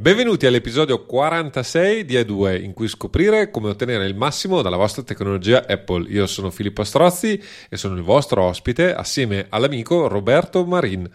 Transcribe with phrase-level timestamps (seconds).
[0.00, 5.66] Benvenuti all'episodio 46 di E2 in cui scoprire come ottenere il massimo dalla vostra tecnologia
[5.66, 6.08] Apple.
[6.08, 7.38] Io sono Filippo Strozzi
[7.68, 11.06] e sono il vostro ospite assieme all'amico Roberto Marin.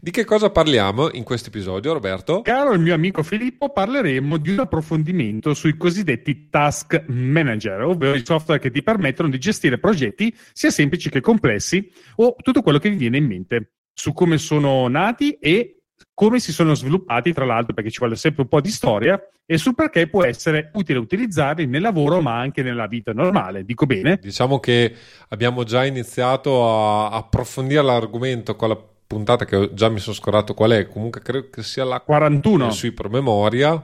[0.00, 2.42] Di che cosa parliamo in questo episodio, Roberto?
[2.42, 8.24] Caro il mio amico Filippo, parleremo di un approfondimento sui cosiddetti task manager, ovvero i
[8.24, 12.90] software che ti permettono di gestire progetti sia semplici che complessi o tutto quello che
[12.90, 15.81] vi viene in mente, su come sono nati e
[16.14, 19.58] come si sono sviluppati, tra l'altro, perché ci vuole sempre un po' di storia, e
[19.58, 23.64] sul perché può essere utile utilizzarli nel lavoro, ma anche nella vita normale.
[23.64, 24.18] Dico bene?
[24.20, 24.94] Diciamo che
[25.28, 30.70] abbiamo già iniziato a approfondire l'argomento con la puntata che già mi sono scordato qual
[30.70, 33.82] è, comunque credo che sia la 41 sui promemoria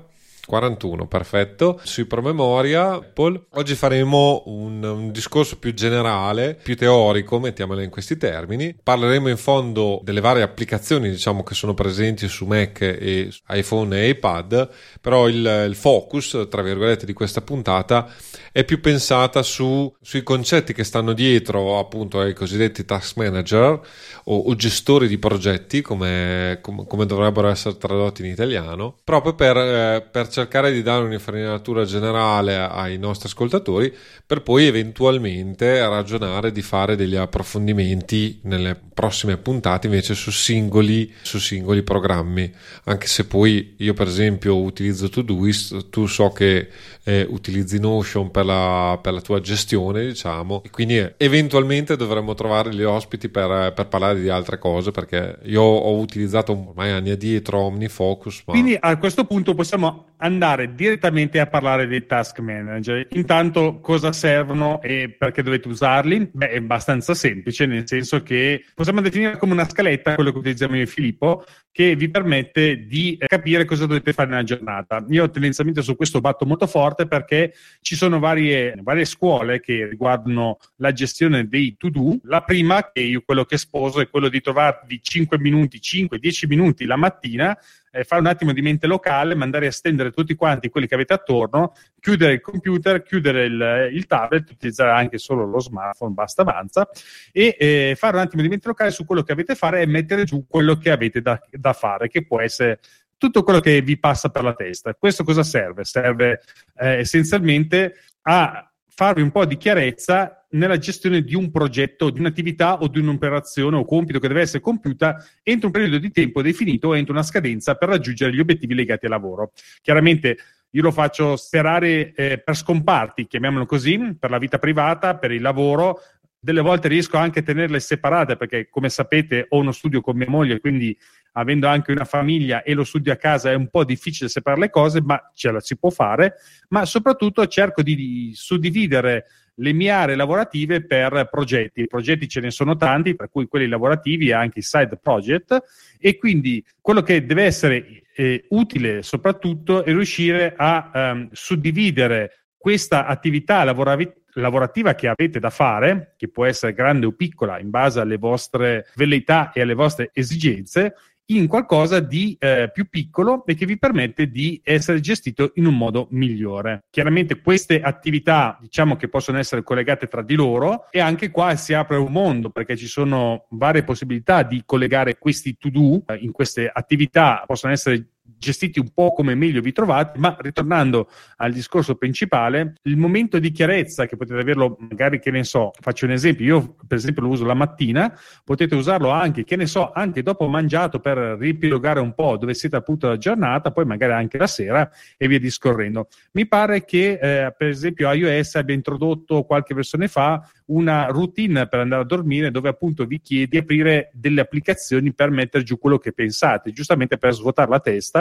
[0.48, 1.78] 41, perfetto.
[1.82, 3.48] Sui promemoria Apple.
[3.50, 8.74] Oggi faremo un, un, discorso più generale, più teorico, mettiamola in questi termini.
[8.82, 14.08] Parleremo in fondo delle varie applicazioni, diciamo, che sono presenti su Mac e iPhone e
[14.08, 14.70] iPad,
[15.02, 18.10] però il, il focus, tra virgolette, di questa puntata
[18.50, 23.80] è più pensata su, sui concetti che stanno dietro appunto ai cosiddetti task manager
[24.24, 29.56] o, o gestori di progetti, come, come, come, dovrebbero essere tradotti in italiano, proprio per,
[29.56, 33.92] eh, per cercare di dare un'infarinatura generale ai nostri ascoltatori
[34.24, 41.38] per poi eventualmente ragionare di fare degli approfondimenti nelle prossime puntate invece su singoli, su
[41.38, 42.52] singoli programmi.
[42.84, 46.68] Anche se poi io per esempio utilizzo Todoist tu so che
[47.04, 50.62] eh, utilizzi Notion per la, per la, tua gestione diciamo.
[50.64, 55.38] E quindi eh, eventualmente dovremmo trovare gli ospiti per, per, parlare di altre cose perché
[55.44, 58.52] io ho utilizzato ormai anni addietro OmniFocus ma...
[58.52, 63.06] quindi a questo punto possiamo andare direttamente a parlare dei task manager.
[63.10, 66.30] Intanto cosa servono e perché dovete usarli?
[66.32, 70.76] Beh, è abbastanza semplice, nel senso che possiamo definire come una scaletta, quello che utilizziamo
[70.76, 75.04] io e Filippo, che vi permette di capire cosa dovete fare nella giornata.
[75.08, 80.58] Io tendenzialmente su questo batto molto forte perché ci sono varie, varie scuole che riguardano
[80.76, 82.18] la gestione dei to-do.
[82.24, 86.84] La prima, che io quello che sposo, è quello di trovarvi 5 minuti, 5-10 minuti
[86.84, 87.56] la mattina
[87.90, 91.12] eh, fare un attimo di mente locale, mandare a stendere tutti quanti quelli che avete
[91.12, 96.88] attorno, chiudere il computer, chiudere il, il tablet, utilizzare anche solo lo smartphone, basta avanza,
[97.32, 99.86] e eh, fare un attimo di mente locale su quello che avete a fare e
[99.86, 102.80] mettere giù quello che avete da, da fare, che può essere
[103.16, 104.94] tutto quello che vi passa per la testa.
[104.94, 105.84] Questo cosa serve?
[105.84, 106.40] Serve
[106.76, 108.67] eh, essenzialmente a
[108.98, 113.76] farvi un po' di chiarezza nella gestione di un progetto, di un'attività o di un'operazione
[113.76, 117.22] o compito che deve essere compiuta entro un periodo di tempo definito o entro una
[117.22, 119.52] scadenza per raggiungere gli obiettivi legati al lavoro.
[119.82, 120.36] Chiaramente
[120.70, 125.42] io lo faccio sperare eh, per scomparti, chiamiamolo così, per la vita privata, per il
[125.42, 126.00] lavoro,
[126.40, 130.28] delle volte riesco anche a tenerle separate perché come sapete ho uno studio con mia
[130.28, 130.96] moglie quindi
[131.32, 134.70] avendo anche una famiglia e lo studio a casa è un po' difficile separare le
[134.70, 136.34] cose ma ce la si può fare
[136.68, 139.26] ma soprattutto cerco di suddividere
[139.58, 141.82] le mie aree lavorative per progetti.
[141.82, 145.62] I progetti ce ne sono tanti, tra cui quelli lavorativi e anche i side project,
[145.98, 153.06] e quindi quello che deve essere eh, utile soprattutto è riuscire a um, suddividere questa
[153.06, 158.18] attività lavorativa che avete da fare, che può essere grande o piccola in base alle
[158.18, 160.94] vostre velleità e alle vostre esigenze,
[161.30, 165.76] in qualcosa di eh, più piccolo e che vi permette di essere gestito in un
[165.76, 166.84] modo migliore.
[166.90, 171.74] Chiaramente queste attività diciamo che possono essere collegate tra di loro e anche qua si
[171.74, 176.32] apre un mondo perché ci sono varie possibilità di collegare questi to do eh, in
[176.32, 181.96] queste attività, possono essere gestiti un po' come meglio vi trovate, ma ritornando al discorso
[181.96, 186.44] principale, il momento di chiarezza che potete averlo, magari che ne so, faccio un esempio,
[186.44, 190.46] io per esempio lo uso la mattina, potete usarlo anche, che ne so, anche dopo
[190.48, 194.90] mangiato per riepilogare un po' dove siete appunto la giornata, poi magari anche la sera
[195.16, 196.08] e via discorrendo.
[196.32, 201.80] Mi pare che eh, per esempio iOS abbia introdotto qualche versione fa una routine per
[201.80, 205.98] andare a dormire dove appunto vi chiede di aprire delle applicazioni per mettere giù quello
[205.98, 208.17] che pensate, giustamente per svuotare la testa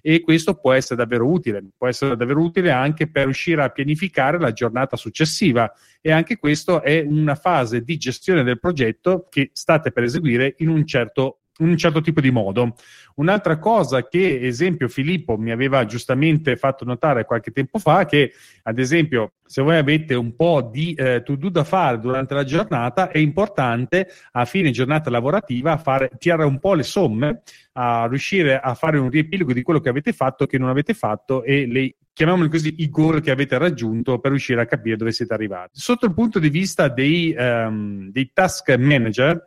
[0.00, 4.38] e questo può essere davvero utile, può essere davvero utile anche per riuscire a pianificare
[4.38, 9.92] la giornata successiva e anche questo è una fase di gestione del progetto che state
[9.92, 12.74] per eseguire in un certo un certo tipo di modo.
[13.16, 18.78] Un'altra cosa che, esempio, Filippo mi aveva giustamente fatto notare qualche tempo fa, che ad
[18.78, 23.18] esempio, se voi avete un po' di eh, to-do da fare durante la giornata, è
[23.18, 27.42] importante a fine giornata lavorativa fare, tirare un po' le somme,
[27.72, 31.42] a riuscire a fare un riepilogo di quello che avete fatto, che non avete fatto
[31.42, 35.32] e le chiamiamoli così, i goal che avete raggiunto per riuscire a capire dove siete
[35.32, 35.70] arrivati.
[35.72, 39.46] Sotto il punto di vista dei, um, dei task manager,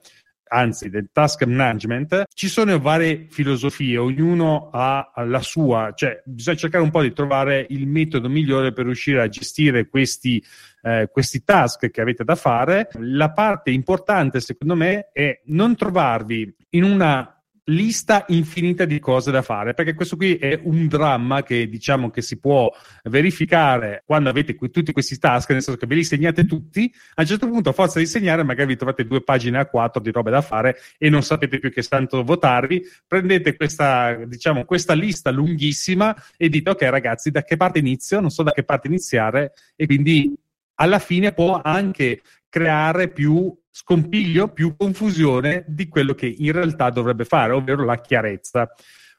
[0.53, 6.83] anzi del task management, ci sono varie filosofie, ognuno ha la sua, cioè bisogna cercare
[6.83, 10.43] un po' di trovare il metodo migliore per riuscire a gestire questi,
[10.83, 12.89] eh, questi task che avete da fare.
[12.99, 19.41] La parte importante, secondo me, è non trovarvi in una lista infinita di cose da
[19.41, 22.69] fare, perché questo qui è un dramma che diciamo che si può
[23.03, 27.21] verificare quando avete qui, tutti questi task, nel senso che ve li segnate tutti, a
[27.21, 30.11] un certo punto a forza di segnare magari vi trovate due pagine a quattro di
[30.11, 35.31] robe da fare e non sapete più che tanto votarvi, prendete questa, diciamo, questa lista
[35.31, 39.53] lunghissima e dite ok ragazzi da che parte inizio, non so da che parte iniziare.
[39.75, 40.33] E quindi
[40.75, 47.25] alla fine può anche creare più scompiglio, più confusione di quello che in realtà dovrebbe
[47.25, 48.71] fare, ovvero la chiarezza.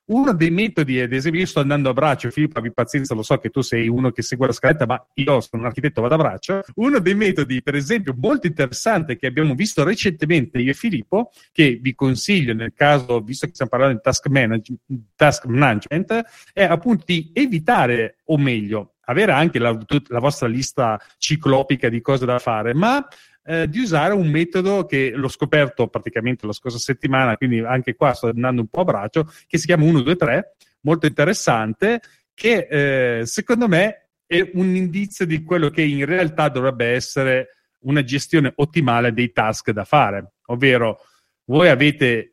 [0.07, 3.39] Uno dei metodi, ad esempio, io sto andando a braccio, Filippo, abbi pazienza, lo so
[3.39, 6.19] che tu sei uno che segue la scaletta, ma io sono un architetto, vado a
[6.19, 6.61] braccio.
[6.75, 11.79] Uno dei metodi, per esempio, molto interessante che abbiamo visto recentemente io e Filippo, che
[11.81, 14.75] vi consiglio nel caso, visto che stiamo parlando di task, manage-
[15.17, 16.23] task management,
[16.53, 19.77] è appunto di evitare, o meglio, avere anche la,
[20.09, 23.07] la vostra lista ciclopica di cose da fare, ma
[23.45, 28.15] eh, di usare un metodo che l'ho scoperto praticamente la scorsa settimana, quindi anche qua
[28.15, 32.01] sto andando un po' a braccio, che si chiama 1, 2, 3, molto interessante,
[32.33, 37.49] che eh, secondo me è un indizio di quello che in realtà dovrebbe essere
[37.81, 41.01] una gestione ottimale dei task da fare, ovvero
[41.45, 42.31] voi avete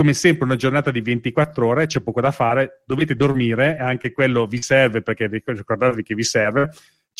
[0.00, 4.46] come sempre una giornata di 24 ore, c'è poco da fare, dovete dormire, anche quello
[4.46, 6.70] vi serve perché ricordatevi che vi serve,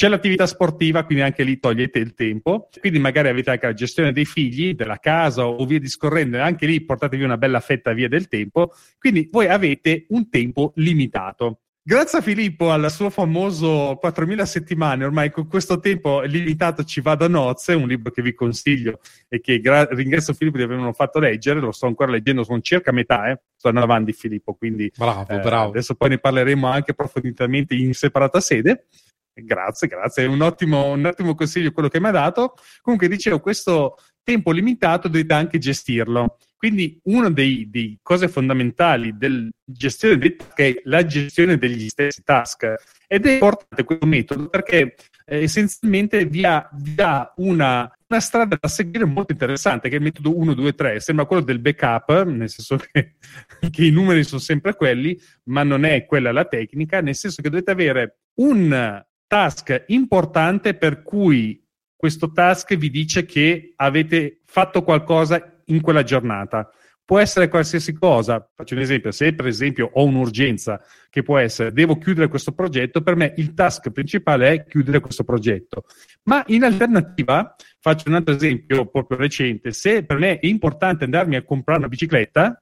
[0.00, 2.70] c'è l'attività sportiva, quindi anche lì togliete il tempo.
[2.80, 6.64] Quindi magari avete anche la gestione dei figli, della casa o via discorrendo, e anche
[6.64, 8.72] lì portatevi una bella fetta via del tempo.
[8.98, 11.58] Quindi voi avete un tempo limitato.
[11.82, 17.14] Grazie a Filippo al suo famoso 4.000 settimane, ormai con questo tempo limitato ci va
[17.14, 21.18] da nozze, un libro che vi consiglio e che gra- ringrazio Filippo di avermelo fatto
[21.18, 23.40] leggere, lo sto ancora leggendo, sono circa metà, eh.
[23.54, 25.68] sto andando avanti Filippo, quindi bravo, eh, bravo.
[25.68, 28.86] adesso poi ne parleremo anche approfonditamente in separata sede.
[29.32, 32.54] Grazie, grazie, è un ottimo, un ottimo consiglio quello che mi ha dato.
[32.82, 36.36] Comunque dicevo, questo tempo limitato dovete anche gestirlo.
[36.56, 42.74] Quindi una delle cose fondamentali della gestione dei task è la gestione degli stessi task.
[43.06, 44.94] Ed è importante questo metodo perché
[45.24, 49.98] eh, essenzialmente vi ha, vi ha una, una, strada da seguire molto interessante, che è
[49.98, 51.00] il metodo 1, 2, 3.
[51.00, 53.14] Sembra quello del backup, nel senso che,
[53.70, 57.48] che i numeri sono sempre quelli, ma non è quella la tecnica, nel senso che
[57.48, 65.62] dovete avere un task importante per cui questo task vi dice che avete fatto qualcosa
[65.66, 66.68] in quella giornata.
[67.04, 68.44] Può essere qualsiasi cosa.
[68.52, 73.02] Faccio un esempio: se per esempio ho un'urgenza che può essere devo chiudere questo progetto,
[73.02, 75.84] per me il task principale è chiudere questo progetto.
[76.24, 81.36] Ma in alternativa, faccio un altro esempio proprio recente: se per me è importante andarmi
[81.36, 82.60] a comprare una bicicletta,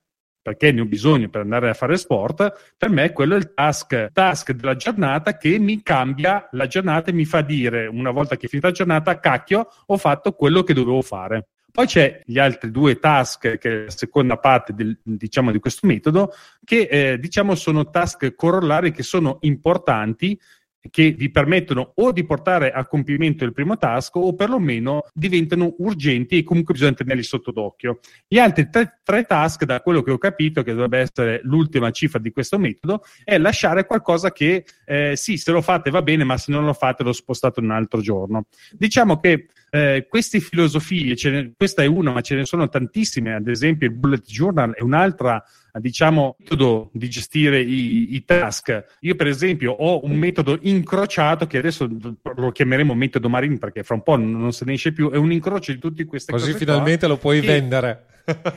[0.48, 4.12] perché ne ho bisogno per andare a fare sport, per me quello è il task,
[4.12, 8.46] task della giornata che mi cambia la giornata e mi fa dire una volta che
[8.46, 11.48] è finita la giornata, cacchio, ho fatto quello che dovevo fare.
[11.70, 15.86] Poi c'è gli altri due task, che è la seconda parte del, diciamo, di questo
[15.86, 16.32] metodo,
[16.64, 20.40] che eh, diciamo sono task corollari che sono importanti
[20.90, 26.38] che vi permettono o di portare a compimento il primo task o perlomeno diventano urgenti
[26.38, 27.98] e comunque bisogna tenerli sotto d'occhio.
[28.26, 32.18] Gli altri tre, tre, task, da quello che ho capito, che dovrebbe essere l'ultima cifra
[32.18, 36.36] di questo metodo, è lasciare qualcosa che eh, sì, se lo fate va bene, ma
[36.36, 38.46] se non lo fate lo spostate un altro giorno.
[38.72, 43.48] Diciamo che eh, queste filosofie, ne, questa è una, ma ce ne sono tantissime, ad
[43.48, 45.42] esempio il bullet journal è un'altra
[45.80, 48.84] diciamo, metodo di gestire i, i, task.
[49.00, 51.88] Io, per esempio, ho un metodo incrociato che adesso
[52.36, 55.10] lo chiameremo metodo Marin perché fra un po' non se ne esce più.
[55.10, 56.54] È un incrocio di tutte queste Così cose.
[56.54, 58.06] Così finalmente qua, lo puoi e, vendere.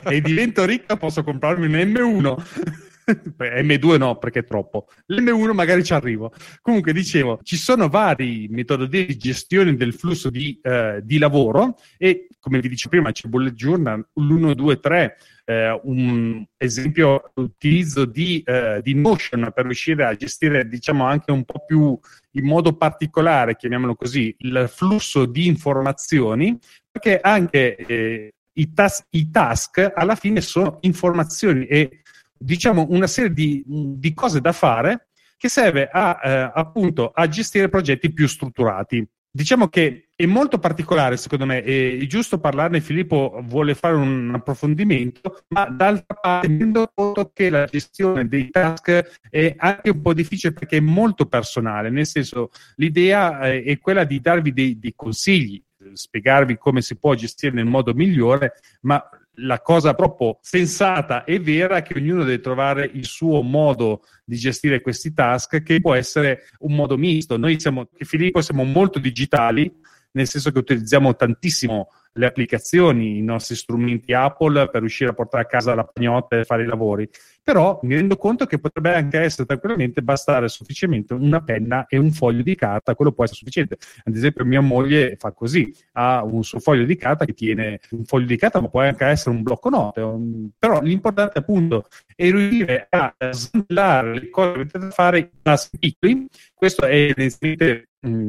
[0.04, 2.90] e divento ricca, posso comprarmi un M1.
[3.06, 4.88] M2 no, perché è troppo.
[5.08, 6.32] L'M1 magari ci arrivo.
[6.60, 12.28] Comunque, dicevo, ci sono vari metodi di gestione del flusso di, eh, di lavoro e,
[12.38, 18.42] come vi dicevo prima, c'è Bullet Journal, l'1, 2, 3, eh, un esempio l'utilizzo di,
[18.44, 21.98] eh, di, Notion per riuscire a gestire diciamo anche un po' più
[22.32, 26.58] in modo particolare, chiamiamolo così, il flusso di informazioni,
[26.90, 32.01] perché anche eh, i, tas- i, task alla fine sono informazioni e
[32.42, 37.68] diciamo una serie di, di cose da fare che serve a, eh, appunto a gestire
[37.68, 39.04] progetti più strutturati.
[39.34, 42.82] Diciamo che è molto particolare, secondo me, è giusto parlarne.
[42.82, 48.50] Filippo vuole fare un approfondimento, ma d'altra parte mi rendo conto che la gestione dei
[48.50, 53.78] task è anche un po' difficile perché è molto personale, nel senso l'idea eh, è
[53.78, 55.60] quella di darvi dei, dei consigli,
[55.94, 59.02] spiegarvi come si può gestire nel modo migliore, ma
[59.36, 64.36] la cosa proprio sensata e vera è che ognuno deve trovare il suo modo di
[64.36, 67.36] gestire questi task, che può essere un modo misto.
[67.36, 69.72] Noi siamo, Filippo, siamo molto digitali,
[70.12, 75.44] nel senso che utilizziamo tantissimo le applicazioni, i nostri strumenti Apple per riuscire a portare
[75.44, 77.08] a casa la pagnotta e fare i lavori.
[77.44, 82.12] Però mi rendo conto che potrebbe anche essere tranquillamente bastare sufficientemente una penna e un
[82.12, 83.78] foglio di carta, quello può essere sufficiente.
[84.04, 88.04] Ad esempio, mia moglie fa così: ha un suo foglio di carta che tiene un
[88.04, 90.00] foglio di carta, ma può anche essere un blocco note.
[90.00, 90.50] Un...
[90.56, 96.28] Però l'importante appunto è riuscire a smellare le cose che dovete fare in passi piccoli.
[96.54, 97.88] Questo è evidentemente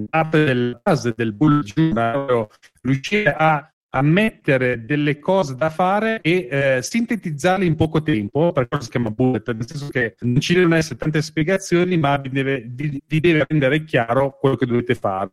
[0.09, 2.47] parte del base del bullet journal,
[2.81, 8.67] riuscire a a mettere delle cose da fare e eh, sintetizzarle in poco tempo, per
[8.67, 12.29] cosa si chiama bullet, nel senso che non ci devono essere tante spiegazioni, ma vi
[12.29, 15.31] deve, vi, vi deve rendere chiaro quello che dovete fare.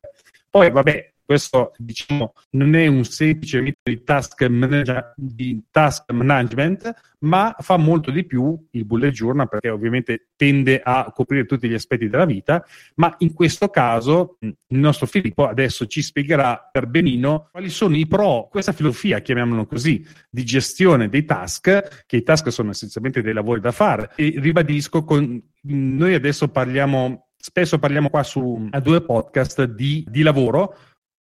[0.51, 6.93] Poi, vabbè, questo diciamo non è un semplice mito di task, manage- di task management,
[7.21, 11.75] ma fa molto di più il bullet journal perché ovviamente tende a coprire tutti gli
[11.75, 17.49] aspetti della vita, ma in questo caso il nostro Filippo adesso ci spiegherà per benino
[17.53, 22.51] quali sono i pro, questa filosofia, chiamiamolo così, di gestione dei task, che i task
[22.51, 24.11] sono essenzialmente dei lavori da fare.
[24.17, 30.23] E ribadisco, con, noi adesso parliamo spesso parliamo qua su a due podcast di, di
[30.23, 30.77] lavoro,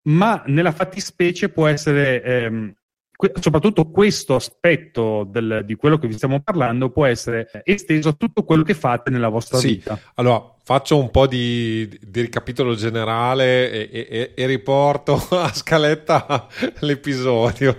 [0.09, 2.75] ma nella fattispecie può essere ehm,
[3.15, 8.13] que- soprattutto questo aspetto del, di quello che vi stiamo parlando può essere esteso a
[8.13, 9.69] tutto quello che fate nella vostra sì.
[9.69, 9.99] vita.
[10.15, 16.47] Allora, faccio un po' di, di ricapitolo generale e, e, e, riporto a scaletta
[16.81, 17.79] l'episodio.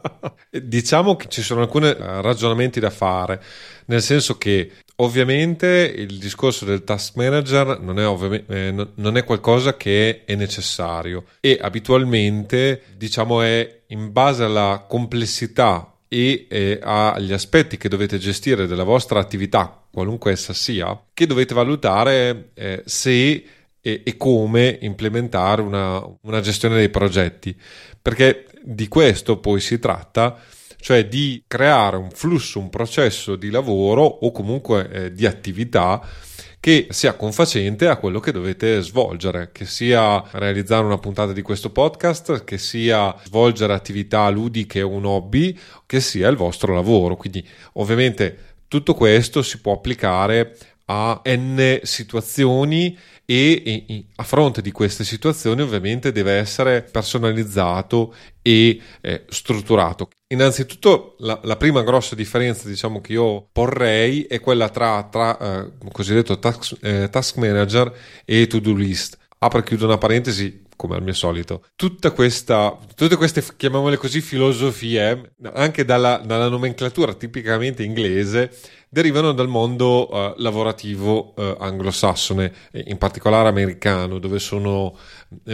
[0.48, 3.42] diciamo che ci sono alcuni ragionamenti da fare,
[3.86, 9.76] nel senso che Ovviamente il discorso del task manager non è, eh, non è, qualcosa
[9.76, 17.78] che è necessario e abitualmente diciamo è in base alla complessità e eh, agli aspetti
[17.78, 23.44] che dovete gestire della vostra attività, qualunque essa sia, che dovete valutare eh, se
[23.80, 27.54] e, e, come implementare una, una gestione dei progetti,
[28.00, 30.40] perché di questo poi si tratta
[30.82, 36.04] cioè di creare un flusso, un processo di lavoro o comunque eh, di attività
[36.58, 41.70] che sia confacente a quello che dovete svolgere, che sia realizzare una puntata di questo
[41.70, 47.16] podcast, che sia svolgere attività ludiche o un hobby, che sia il vostro lavoro.
[47.16, 47.44] Quindi
[47.74, 55.60] ovviamente tutto questo si può applicare a n situazioni e, a fronte di queste situazioni
[55.60, 60.08] ovviamente deve essere personalizzato e eh, strutturato.
[60.28, 65.72] Innanzitutto la, la, prima grossa differenza diciamo che io porrei è quella tra, tra eh,
[65.92, 69.18] cosiddetto task, eh, task manager e to-do list.
[69.36, 71.62] Apro e chiudo una parentesi, come al mio solito.
[71.76, 78.50] Tutta questa, tutte queste, chiamiamole così, filosofie, anche dalla, dalla nomenclatura tipicamente inglese,
[78.88, 82.52] derivano dal mondo uh, lavorativo uh, anglosassone,
[82.86, 84.98] in particolare americano, dove sono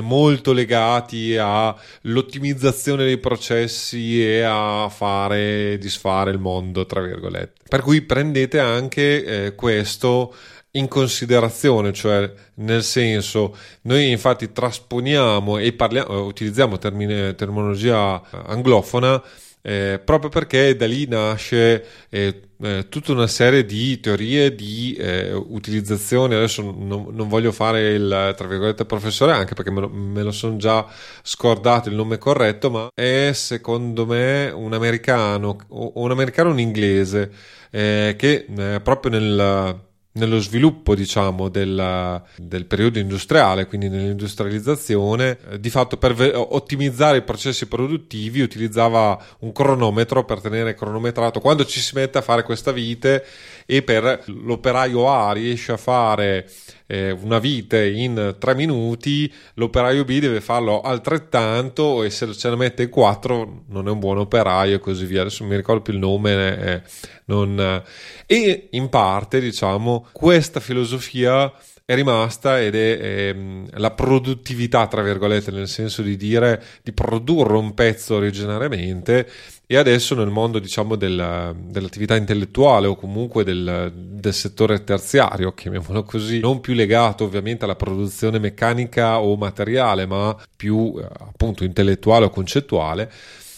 [0.01, 7.53] molto legati all'ottimizzazione dei processi e a fare disfare il mondo, tra virgolette.
[7.69, 10.35] Per cui prendete anche eh, questo
[10.73, 19.23] in considerazione, cioè nel senso noi infatti trasponiamo e parliamo, utilizziamo termine, terminologia anglofona
[19.69, 25.33] eh, proprio perché da lì nasce eh, eh, tutta una serie di teorie di eh,
[25.33, 26.37] utilizzazione.
[26.37, 29.91] Adesso non, non, voglio fare il tra virgolette professore, anche perché me lo,
[30.23, 30.87] lo sono già
[31.23, 37.31] scordato il nome corretto, ma è secondo me un americano o un americano un inglese
[37.71, 39.87] eh, che eh, proprio nel
[40.19, 47.19] nello sviluppo diciamo del, del, periodo industriale, quindi nell'industrializzazione, eh, di fatto per ve- ottimizzare
[47.19, 51.41] i processi produttivi utilizzava un cronometro per tenere cronometrato.
[51.41, 53.25] Quando ci si mette a fare questa vite
[53.71, 56.49] e per l'operaio A riesce a fare
[56.87, 62.57] eh, una vite in tre minuti, l'operaio B deve farlo altrettanto e se ce ne
[62.57, 65.21] mette quattro non è un buon operaio e così via.
[65.21, 66.59] Adesso mi ricordo più il nome.
[66.59, 66.83] Eh,
[67.27, 67.83] non...
[68.25, 71.53] E in parte, diciamo, questa filosofia
[71.85, 73.37] è rimasta ed è, è,
[73.73, 79.29] la produttività, tra virgolette, nel senso di dire di produrre un pezzo originariamente
[79.71, 86.05] e adesso nel mondo diciamo del, dell'attività intellettuale o comunque del, del, settore terziario, chiamiamolo
[86.05, 92.25] così, non più legato ovviamente alla produzione meccanica o materiale, ma più eh, appunto intellettuale
[92.25, 93.13] o concettuale,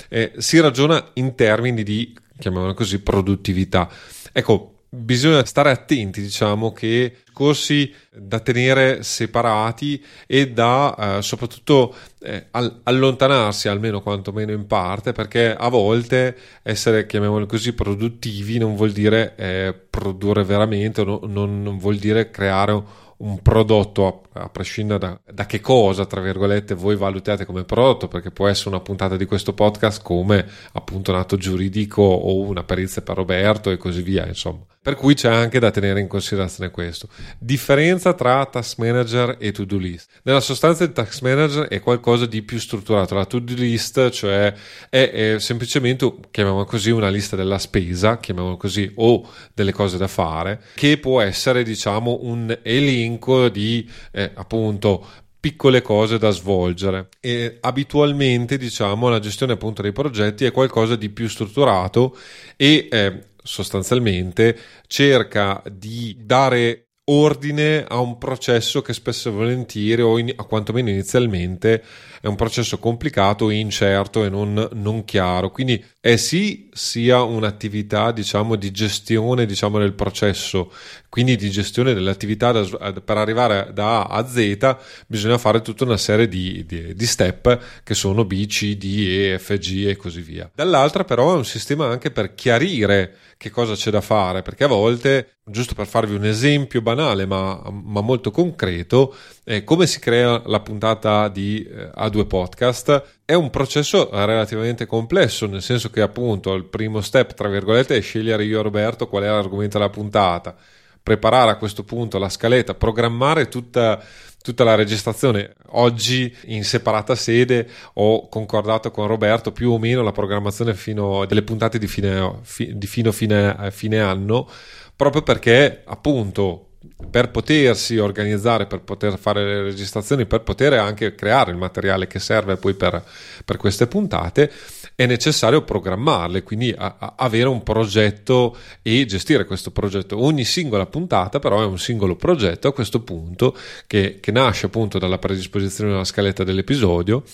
[0.09, 3.89] eh, si ragiona in termini di, chiamiamolo così, produttività.
[4.33, 12.49] Ecco, bisogna stare attenti, diciamo, che corsi da tenere separati e da eh, soprattutto eh,
[12.83, 19.35] allontanarsi almeno quantomeno in parte, perché a volte essere, chiamiamolo così, produttivi non vuol dire
[19.37, 22.83] eh, produrre veramente, no, non, non vuol dire creare
[23.21, 28.09] un prodotto, a, a prescindere da, da, che cosa, tra virgolette, voi valutate come prodotto,
[28.09, 32.65] perché può essere una puntata di questo podcast come appunto un atto giuridico o una
[32.65, 34.65] perizia per Roberto e così via, insomma.
[34.83, 37.07] Per cui c'è anche da tenere in considerazione questo.
[37.39, 40.09] Differenza tra task manager e to-do list.
[40.23, 44.55] Nella sostanza il task manager è qualcosa di più strutturato, la to-do list cioè
[44.89, 50.09] è, è semplicemente, chiamiamola così, una lista della spesa, chiamiamola così, o delle cose da
[50.09, 57.57] fare, che può essere diciamo un elenco di eh, appunto piccole cose da svolgere e
[57.61, 62.15] abitualmente diciamo la gestione appunto dei progetti è qualcosa di più strutturato
[62.57, 64.57] e eh, sostanzialmente
[64.87, 70.89] cerca di dare ordine a un processo che spesso e volentieri, o in, a quantomeno
[70.89, 71.83] inizialmente,
[72.21, 75.51] è un processo complicato, incerto e non, non chiaro.
[75.51, 80.73] Quindi è sì sia un'attività diciamo, di gestione diciamo, del processo,
[81.09, 85.97] quindi di gestione dell'attività da, per arrivare da A a Z bisogna fare tutta una
[85.97, 90.21] serie di, di, di step che sono B, C, D, E, F, G e così
[90.21, 90.51] via.
[90.55, 94.67] Dall'altra però è un sistema anche per chiarire che cosa c'è da fare, perché a
[94.67, 100.43] volte, giusto per farvi un esempio banale ma, ma molto concreto, eh, come si crea
[100.45, 106.53] la puntata di eh, A2 Podcast è un processo relativamente complesso, nel senso che appunto
[106.55, 110.55] il primo step, tra virgolette, è scegliere io Roberto qual è l'argomento della puntata,
[111.03, 114.03] preparare a questo punto la scaletta, programmare tutta
[114.43, 115.55] tutta la registrazione.
[115.73, 121.43] Oggi in separata sede ho concordato con Roberto più o meno la programmazione fino delle
[121.43, 124.49] puntate di fine, fi, di fino fine, fine anno,
[124.97, 126.70] proprio perché appunto
[127.11, 132.19] per potersi organizzare, per poter fare le registrazioni, per poter anche creare il materiale che
[132.19, 133.03] serve poi per,
[133.45, 134.51] per queste puntate,
[134.95, 140.23] è necessario programmarle, quindi a, a avere un progetto e gestire questo progetto.
[140.23, 143.55] Ogni singola puntata però è un singolo progetto a questo punto
[143.87, 147.25] che, che nasce appunto dalla predisposizione della scaletta dell'episodio,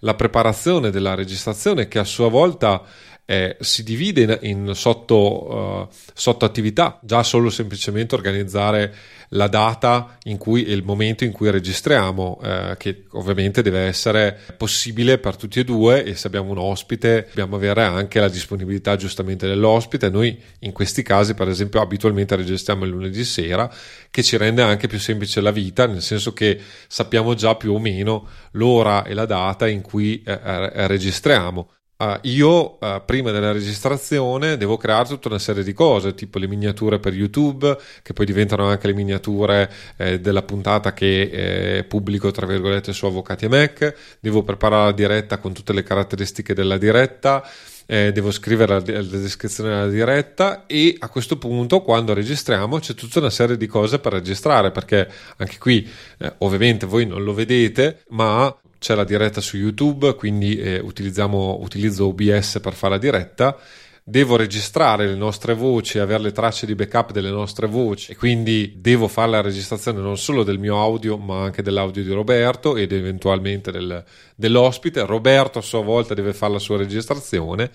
[0.00, 2.82] la preparazione della registrazione che a sua volta
[3.30, 8.92] eh, si divide in, in sotto, uh, sotto, attività, già solo semplicemente organizzare
[9.28, 15.18] la data in cui il momento in cui registriamo, eh, che ovviamente deve essere possibile
[15.18, 19.46] per tutti e due e se abbiamo un ospite dobbiamo avere anche la disponibilità giustamente
[19.46, 20.10] dell'ospite.
[20.10, 23.72] Noi in questi casi, per esempio, abitualmente registriamo il lunedì sera,
[24.10, 27.78] che ci rende anche più semplice la vita, nel senso che sappiamo già più o
[27.78, 31.70] meno l'ora e la data in cui eh, eh registriamo.
[32.00, 36.48] Uh, io uh, prima della registrazione devo creare tutta una serie di cose, tipo le
[36.48, 42.30] miniature per YouTube, che poi diventano anche le miniature eh, della puntata che eh, pubblico
[42.30, 46.78] tra virgolette su Avvocati e Mac, devo preparare la diretta con tutte le caratteristiche della
[46.78, 47.46] diretta,
[47.84, 52.94] eh, devo scrivere la, la, descrizione della diretta e a questo punto quando registriamo c'è
[52.94, 55.86] tutta una serie di cose per registrare perché anche qui
[56.18, 62.06] eh, ovviamente voi non lo vedete ma c'è la diretta su YouTube, quindi eh, utilizzo
[62.06, 63.56] OBS per fare la diretta.
[64.02, 68.78] Devo registrare le nostre voci, avere le tracce di backup delle nostre voci e quindi
[68.78, 72.90] devo fare la registrazione non solo del mio audio ma anche dell'audio di Roberto ed
[72.92, 74.02] eventualmente del,
[74.34, 75.04] dell'ospite.
[75.04, 77.70] Roberto a sua volta deve fare la sua registrazione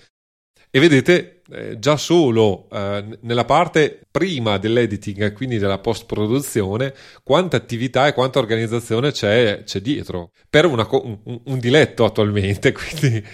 [0.76, 7.56] e vedete eh, già solo eh, nella parte prima dell'editing, quindi della post produzione, quanta
[7.56, 12.72] attività e quanta organizzazione c'è, c'è dietro per una, un, un, diletto attualmente.
[12.76, 13.24] Quindi...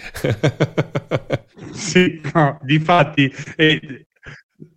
[1.73, 4.05] sì, no, difatti, eh,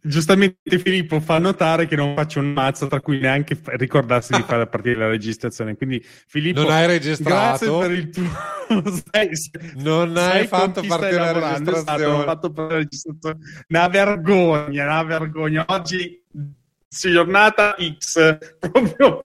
[0.07, 4.66] Giustamente Filippo fa notare che non faccio un mazzo tra cui neanche ricordarsi di fare
[4.66, 5.77] partire la registrazione.
[5.77, 7.79] Quindi Filippo, non hai registrato?
[7.79, 9.31] Grazie per il tuo sai,
[9.77, 12.25] non hai fatto partire la registrazione.
[12.25, 13.38] Fatto per la registrazione.
[13.69, 15.64] Una vergogna, una vergogna.
[15.69, 16.23] Oggi
[16.88, 19.23] giornata X proprio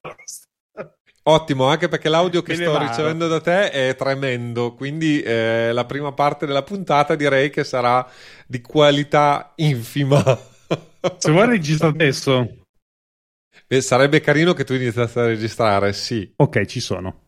[1.24, 6.10] Ottimo, anche perché l'audio che sto ricevendo da te è tremendo, quindi eh, la prima
[6.10, 8.04] parte della puntata direi che sarà
[8.44, 10.50] di qualità infima.
[11.18, 12.56] Se vuoi registrare adesso.
[13.66, 16.32] Beh, sarebbe carino che tu iniziassi a registrare, sì.
[16.36, 17.20] Ok, ci sono.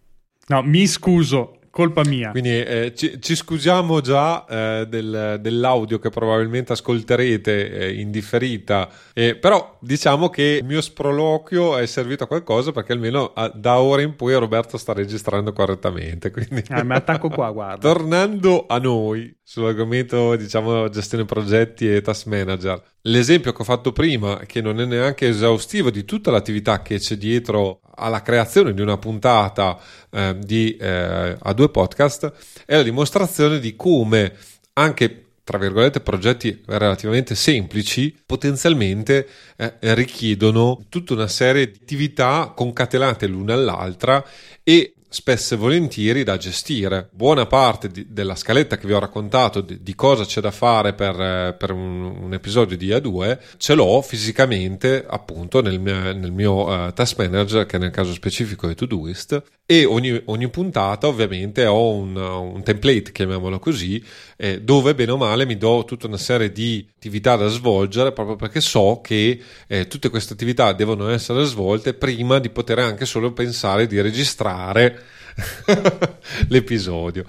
[0.46, 2.30] No, mi scuso, colpa mia.
[2.30, 8.88] Quindi eh, ci, ci, scusiamo già eh, del, dell'audio che probabilmente ascolterete eh, in differita,
[9.12, 14.02] però diciamo che il mio sproloquio è servito a qualcosa perché almeno a, da ora
[14.02, 16.30] in poi Roberto sta registrando correttamente.
[16.30, 16.62] Quindi...
[16.68, 17.80] Ah, mi attacco qua, guarda.
[17.92, 19.34] Tornando a noi.
[19.46, 22.82] Sull'argomento diciamo gestione progetti e task manager.
[23.02, 27.16] L'esempio che ho fatto prima, che non è neanche esaustivo di tutta l'attività che c'è
[27.16, 29.78] dietro alla creazione di una puntata
[30.10, 32.32] eh, di eh, a due podcast,
[32.64, 34.32] è la dimostrazione di come
[34.72, 43.26] anche tra virgolette progetti relativamente semplici potenzialmente eh, richiedono tutta una serie di attività concatenate
[43.26, 44.24] l'una all'altra
[44.62, 47.08] e spesso e volentieri da gestire.
[47.12, 50.92] Buona parte di, della scaletta che vi ho raccontato di, di cosa c'è da fare
[50.92, 56.66] per, eh, per un, un, episodio di A2 ce l'ho fisicamente appunto nel nel mio
[56.66, 61.92] uh, task manager che nel caso specifico è Todoist e ogni, ogni puntata ovviamente ho
[61.92, 64.02] un, un template, chiamiamolo così,
[64.36, 68.36] eh, dove bene o male mi do tutta una serie di attività da svolgere proprio
[68.36, 73.32] perché so che eh, tutte queste attività devono essere svolte prima di poter anche solo
[73.32, 75.03] pensare di registrare
[76.48, 77.24] l'episodio.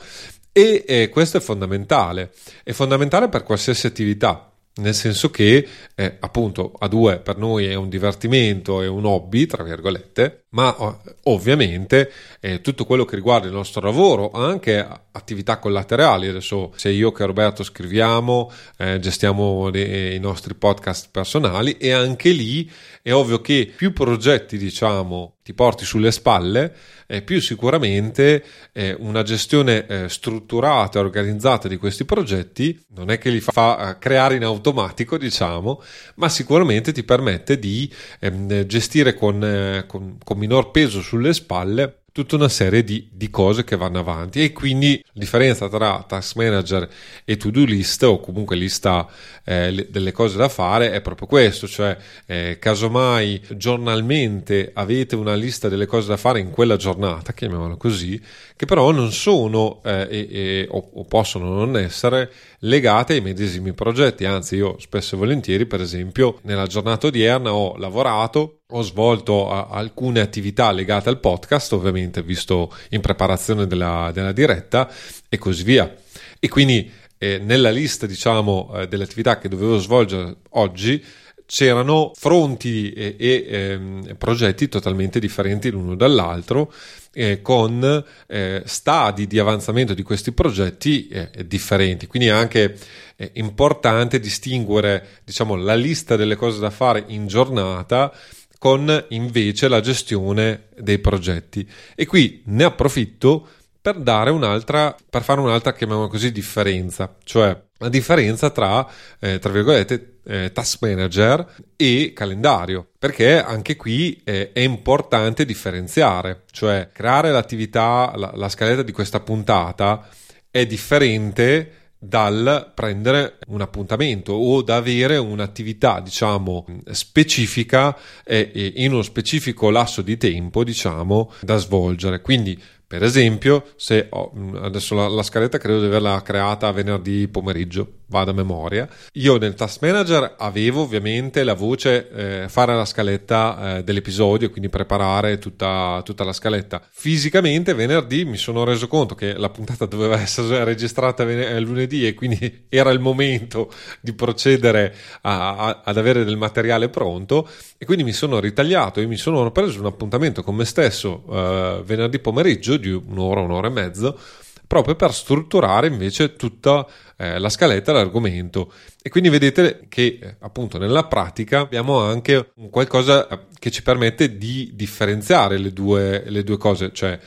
[0.51, 2.31] E eh, questo è fondamentale,
[2.63, 5.65] è fondamentale per qualsiasi attività nel senso che
[5.95, 10.75] eh, appunto a due per noi è un divertimento, è un hobby, tra virgolette, ma
[11.23, 17.13] ovviamente eh, tutto quello che riguarda il nostro lavoro, anche attività collaterali, adesso se io
[17.13, 22.69] che Roberto scriviamo, eh, gestiamo le, i nostri podcast personali e anche lì
[23.07, 26.73] è ovvio che più progetti diciamo ti porti sulle spalle,
[27.05, 33.19] eh, più sicuramente eh, una gestione eh, strutturata e organizzata di questi progetti non è
[33.19, 35.83] che li fa eh, creare in automatico, diciamo,
[36.15, 37.87] ma sicuramente ti permette di
[38.21, 43.29] ehm, gestire con, eh, con, con minor peso sulle spalle tutta una serie di, di,
[43.29, 46.87] cose che vanno avanti e quindi la differenza tra task manager
[47.25, 49.05] e to do list o comunque lista
[49.43, 55.67] eh, delle cose da fare è proprio questo cioè eh, casomai giornalmente avete una lista
[55.67, 58.21] delle cose da fare in quella giornata chiamiamola così
[58.55, 63.73] che però non sono eh, e, e, o, o possono non essere legate ai medesimi
[63.73, 64.25] progetti.
[64.25, 70.21] Anzi io spesso e volentieri per esempio nella giornata odierna ho lavorato ho svolto alcune
[70.21, 74.91] attività legate al podcast, ovviamente visto in preparazione della, della diretta
[75.29, 75.93] e così via.
[76.39, 81.03] E quindi eh, nella lista, diciamo, eh, delle attività che dovevo svolgere oggi
[81.45, 86.73] c'erano fronti e, e eh, progetti totalmente differenti l'uno dall'altro,
[87.13, 92.07] eh, con eh, stadi di avanzamento di questi progetti eh, differenti.
[92.07, 92.75] Quindi è anche
[93.15, 98.11] eh, importante distinguere diciamo, la lista delle cose da fare in giornata
[98.57, 101.67] con invece la gestione dei progetti.
[101.95, 103.47] E qui ne approfitto
[103.81, 108.87] per dare un'altra, per fare un'altra, chiamiamola così, differenza, cioè la differenza tra,
[109.19, 116.45] eh, tra virgolette, eh, task manager e calendario, perché anche qui eh, è importante differenziare,
[116.49, 120.07] cioè creare l'attività, la, la scaletta di questa puntata
[120.49, 128.93] è differente dal prendere un appuntamento o da avere un'attività diciamo specifica e, e in
[128.93, 132.21] uno specifico lasso di tempo diciamo da svolgere.
[132.21, 138.03] Quindi per esempio, se ho, adesso la, la, scaletta credo di averla creata venerdì pomeriggio,
[138.07, 138.87] vado a memoria.
[139.13, 144.69] Io nel Task Manager avevo ovviamente la voce eh, fare la scaletta eh, dell'episodio, quindi
[144.69, 146.81] preparare tutta, tutta, la scaletta.
[146.91, 152.05] Fisicamente venerdì mi sono reso conto che la puntata doveva essere registrata ven- eh, lunedì
[152.07, 157.85] e quindi era il momento di procedere a, a, ad avere del materiale pronto e
[157.85, 162.19] quindi mi sono ritagliato e mi sono preso un appuntamento con me stesso eh, venerdì
[162.19, 164.17] pomeriggio di un'ora, un'ora e mezzo,
[164.67, 166.85] proprio per strutturare invece tutta
[167.17, 168.71] eh, la scaletta, l'argomento.
[169.01, 174.37] E quindi vedete che eh, appunto nella pratica abbiamo anche qualcosa eh, che ci permette
[174.37, 177.19] di differenziare le due, le due cose, cioè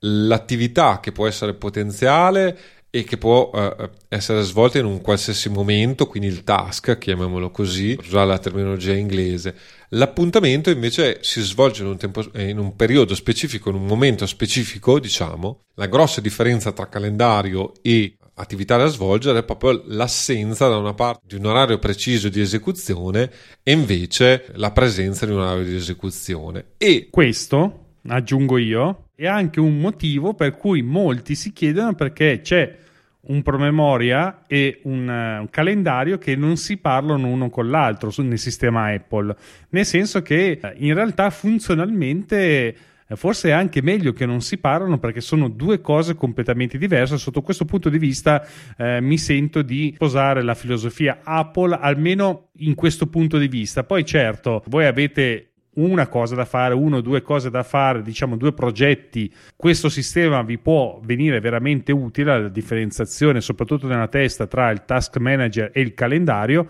[0.00, 2.58] l'attività che può essere potenziale
[2.94, 7.98] e che può uh, essere svolta in un qualsiasi momento, quindi il task, chiamiamolo così,
[8.00, 9.56] usare la terminologia inglese.
[9.88, 15.00] L'appuntamento invece si svolge in un, tempo, in un periodo specifico, in un momento specifico,
[15.00, 15.62] diciamo.
[15.74, 21.22] La grossa differenza tra calendario e attività da svolgere è proprio l'assenza da una parte
[21.26, 23.28] di un orario preciso di esecuzione
[23.64, 26.74] e invece la presenza di un orario di esecuzione.
[26.78, 32.82] E questo, aggiungo io, è anche un motivo per cui molti si chiedono perché c'è
[33.26, 38.38] un promemoria e un, uh, un, calendario che non si parlano uno con l'altro nel
[38.38, 39.34] sistema Apple,
[39.70, 44.58] nel senso che eh, in realtà funzionalmente eh, forse è anche meglio che non si
[44.58, 47.18] parlano perché sono due cose completamente diverse.
[47.18, 52.74] Sotto questo punto di vista eh, mi sento di sposare la filosofia Apple almeno in
[52.74, 53.84] questo punto di vista.
[53.84, 58.36] Poi certo, voi avete una cosa da fare, uno o due cose da fare, diciamo
[58.36, 64.70] due progetti, questo sistema vi può venire veramente utile la differenziazione, soprattutto nella testa tra
[64.70, 66.66] il task manager e il calendario.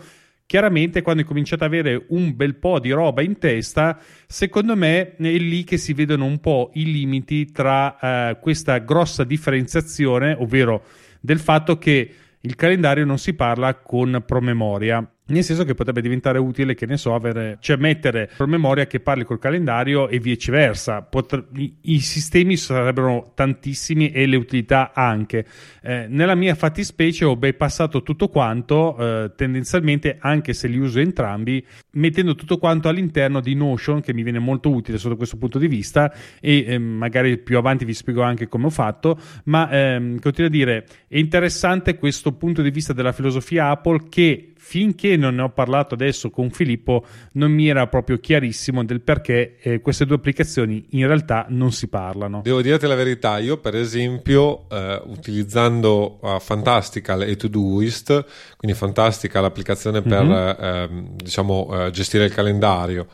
[0.46, 5.30] Chiaramente, quando cominciate ad avere un bel po' di roba in testa, secondo me è
[5.38, 7.98] lì che si vedono un po' i limiti tra
[8.30, 10.82] eh, questa grossa differenziazione, ovvero
[11.20, 16.38] del fatto che il calendario non si parla con promemoria nel senso che potrebbe diventare
[16.38, 21.00] utile, che ne so, avere, cioè mettere promemoria che parli col calendario e viceversa.
[21.00, 25.46] Potre, i, i, sistemi sarebbero tantissimi e le utilità anche.
[25.82, 31.64] Eh, nella mia fattispecie ho bypassato tutto quanto, eh, tendenzialmente, anche se li uso entrambi,
[31.92, 35.68] mettendo tutto quanto all'interno di Notion, che mi viene molto utile sotto questo punto di
[35.68, 39.18] vista, e eh, magari più avanti vi spiego anche come ho fatto.
[39.44, 44.53] Ma ehm, continuo a dire, è interessante questo punto di vista della filosofia Apple che
[44.64, 49.56] finché non ne ho parlato adesso con Filippo non mi era proprio chiarissimo del perché
[49.60, 52.40] eh, queste due applicazioni in realtà non si parlano.
[52.42, 58.24] Devo dirti la verità, io per esempio eh, utilizzando uh, Fantastical e Todoist,
[58.56, 60.64] quindi Fantastical l'applicazione per mm-hmm.
[60.64, 60.88] eh,
[61.22, 63.06] diciamo, gestire il calendario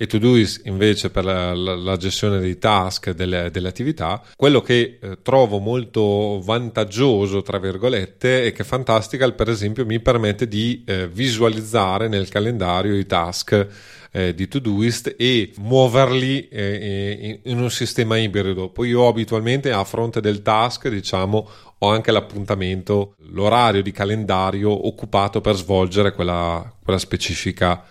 [0.00, 4.98] e Todoist invece per la, la, la gestione dei task, delle, delle attività, quello che
[5.02, 11.08] eh, trovo molto vantaggioso, tra virgolette, è che Fantastical, per esempio, mi permette di eh,
[11.08, 13.66] visualizzare nel calendario i task
[14.12, 18.68] eh, di Todoist e muoverli eh, in un sistema ibrido.
[18.68, 25.40] Poi io abitualmente a fronte del task, diciamo, ho anche l'appuntamento, l'orario di calendario occupato
[25.40, 27.84] per svolgere quella, quella specifica.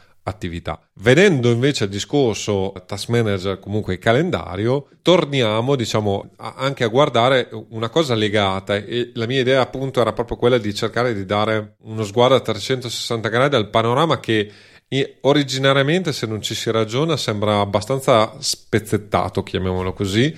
[0.95, 8.13] Venendo invece al discorso task manager, comunque calendario, torniamo diciamo anche a guardare una cosa
[8.15, 12.35] legata e la mia idea appunto era proprio quella di cercare di dare uno sguardo
[12.35, 14.51] a 360 gradi al panorama che
[15.21, 20.35] originariamente se non ci si ragiona sembra abbastanza spezzettato, chiamiamolo così,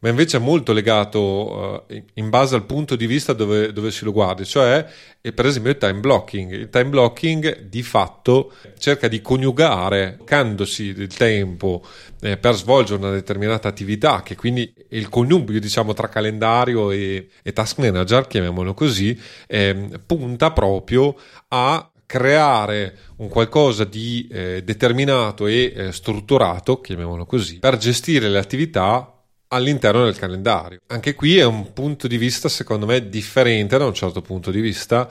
[0.00, 4.04] ma invece è molto legato uh, in base al punto di vista dove, dove si
[4.04, 4.86] lo guardi, cioè
[5.32, 6.52] per esempio il time blocking.
[6.52, 11.84] Il time blocking di fatto cerca di coniugare, candosi il tempo
[12.20, 17.28] eh, per svolgere una determinata attività, che quindi è il connubio diciamo tra calendario e,
[17.42, 21.14] e task manager, chiamiamolo così, eh, punta proprio
[21.48, 28.38] a creare un qualcosa di eh, determinato e eh, strutturato, chiamiamolo così, per gestire le
[28.38, 29.12] attività
[29.48, 30.80] all'interno del calendario.
[30.88, 34.60] Anche qui è un punto di vista secondo me differente da un certo punto di
[34.60, 35.08] vista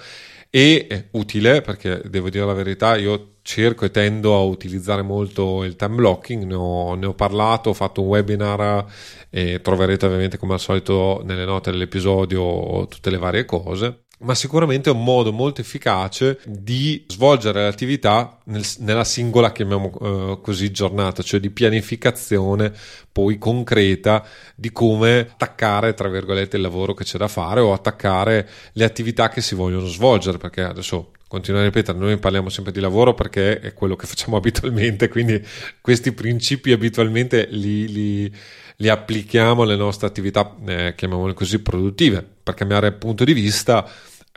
[0.50, 5.76] e utile perché devo dire la verità io cerco e tendo a utilizzare molto il
[5.76, 8.86] time blocking ne ho, ne ho parlato ho fatto un webinar
[9.30, 14.90] e troverete ovviamente come al solito nelle note dell'episodio tutte le varie cose ma sicuramente
[14.90, 21.22] è un modo molto efficace di svolgere l'attività nel, nella singola, chiamiamo eh, così, giornata,
[21.22, 22.74] cioè di pianificazione
[23.12, 24.26] poi concreta
[24.56, 29.30] di come attaccare, tra virgolette, il lavoro che c'è da fare o attaccare le attività
[29.30, 33.60] che si vogliono svolgere, perché adesso continuo a ripetere, noi parliamo sempre di lavoro perché
[33.60, 35.44] è quello che facciamo abitualmente, quindi
[35.82, 38.36] questi principi abitualmente li, li,
[38.78, 42.26] li applichiamo alle nostre attività, eh, chiamiamole così, produttive.
[42.44, 43.90] Per cambiare punto di vista,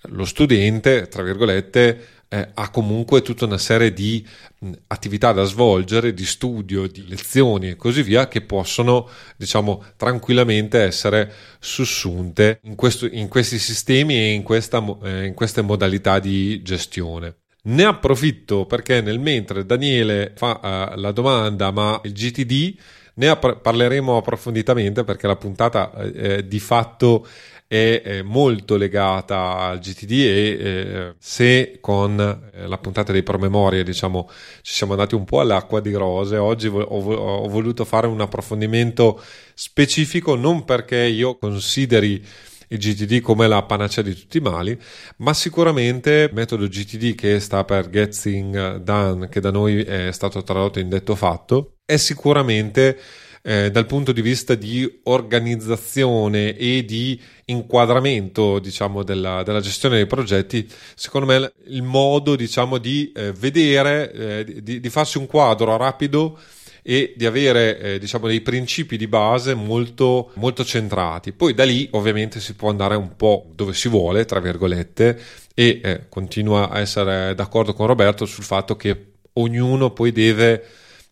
[0.05, 4.25] lo studente, tra virgolette, eh, ha comunque tutta una serie di
[4.61, 10.79] mh, attività da svolgere, di studio, di lezioni e così via, che possono, diciamo, tranquillamente
[10.79, 16.63] essere sussunte in, questo, in questi sistemi e in, questa, eh, in queste modalità di
[16.63, 17.35] gestione.
[17.63, 22.75] Ne approfitto perché nel mentre Daniele fa uh, la domanda, ma il GTD
[23.15, 27.27] ne parleremo approfonditamente perché la puntata eh, di fatto
[27.67, 33.85] è, è molto legata al GTD e eh, se con eh, la puntata dei promemorie
[33.85, 34.29] diciamo
[34.63, 39.23] ci siamo andati un po' all'acqua di rose oggi ho, ho voluto fare un approfondimento
[39.55, 42.25] specifico non perché io consideri
[42.73, 44.79] il GTD come la panacea di tutti i mali,
[45.19, 50.43] ma sicuramente il metodo GTD che sta per Getting Done, che da noi è stato
[50.43, 52.99] tradotto in detto fatto, è sicuramente
[53.43, 60.07] eh, dal punto di vista di organizzazione e di inquadramento diciamo, della, della, gestione dei
[60.07, 65.77] progetti, secondo me il modo diciamo, di eh, vedere, eh, di, di, farsi un quadro
[65.77, 66.39] rapido
[66.83, 71.33] e di avere eh, diciamo, dei principi di base molto, molto centrati.
[71.33, 75.19] Poi da lì ovviamente si può andare un po' dove si vuole, tra virgolette,
[75.55, 80.63] e eh, continuo a essere d'accordo con Roberto sul fatto che ognuno poi deve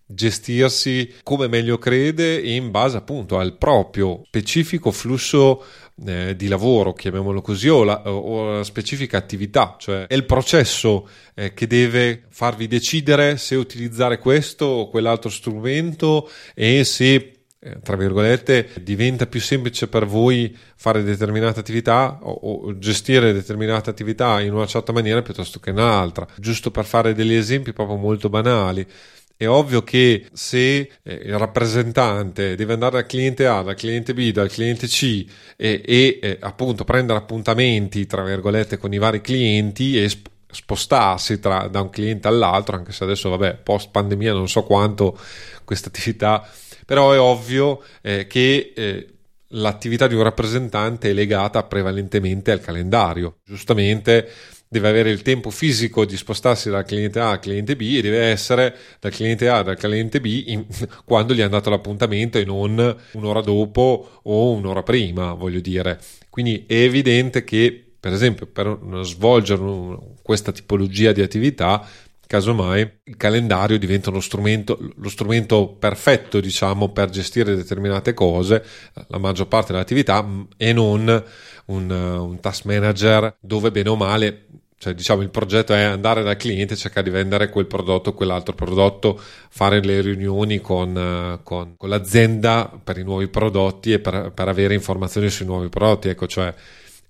[0.08, 5.62] gestirsi come meglio crede in base appunto al proprio specifico flusso
[6.06, 11.08] eh, di lavoro, chiamiamolo così, o la, o la, specifica attività, cioè è il processo
[11.34, 17.96] eh, che deve farvi decidere se utilizzare questo o quell'altro strumento e se eh, tra
[17.96, 24.54] virgolette, diventa più semplice per voi fare determinate attività o, o, gestire determinate attività in
[24.54, 26.24] una certa maniera piuttosto che in un'altra.
[26.36, 28.86] Giusto per fare degli esempi proprio molto banali.
[29.40, 34.32] È ovvio che se eh, il rappresentante deve andare dal cliente A, dal cliente B,
[34.32, 35.24] dal cliente C
[35.56, 41.38] e, e eh, appunto prendere appuntamenti, tra virgolette, con i vari clienti e sp- spostarsi
[41.38, 45.16] tra, da un cliente all'altro, anche se adesso, vabbè, post pandemia non so quanto
[45.62, 46.44] questa attività,
[46.84, 49.06] però è ovvio eh, che eh,
[49.50, 53.36] l'attività di un rappresentante è legata prevalentemente al calendario.
[53.44, 54.28] Giustamente
[54.68, 58.24] deve avere il tempo fisico di spostarsi dal cliente A al cliente B e deve
[58.26, 60.66] essere dal cliente A al cliente B in,
[61.04, 65.98] quando gli è andato l'appuntamento e non un'ora dopo o un'ora prima, voglio dire.
[66.28, 71.88] Quindi è evidente che, per esempio, per svolgere questa tipologia di attività
[72.28, 78.62] casomai il calendario diventa uno strumento, lo strumento perfetto, diciamo, per gestire determinate cose,
[79.08, 80.24] la maggior parte dell'attività,
[80.56, 81.24] e non
[81.66, 84.46] un, un task manager dove bene o male
[84.80, 88.54] cioè, diciamo, il progetto è andare dal cliente, cercare di vendere quel prodotto o quell'altro
[88.54, 94.46] prodotto, fare le riunioni con, con, con, l'azienda per i nuovi prodotti e per, per
[94.46, 96.08] avere informazioni sui nuovi prodotti.
[96.10, 96.54] Ecco, cioè,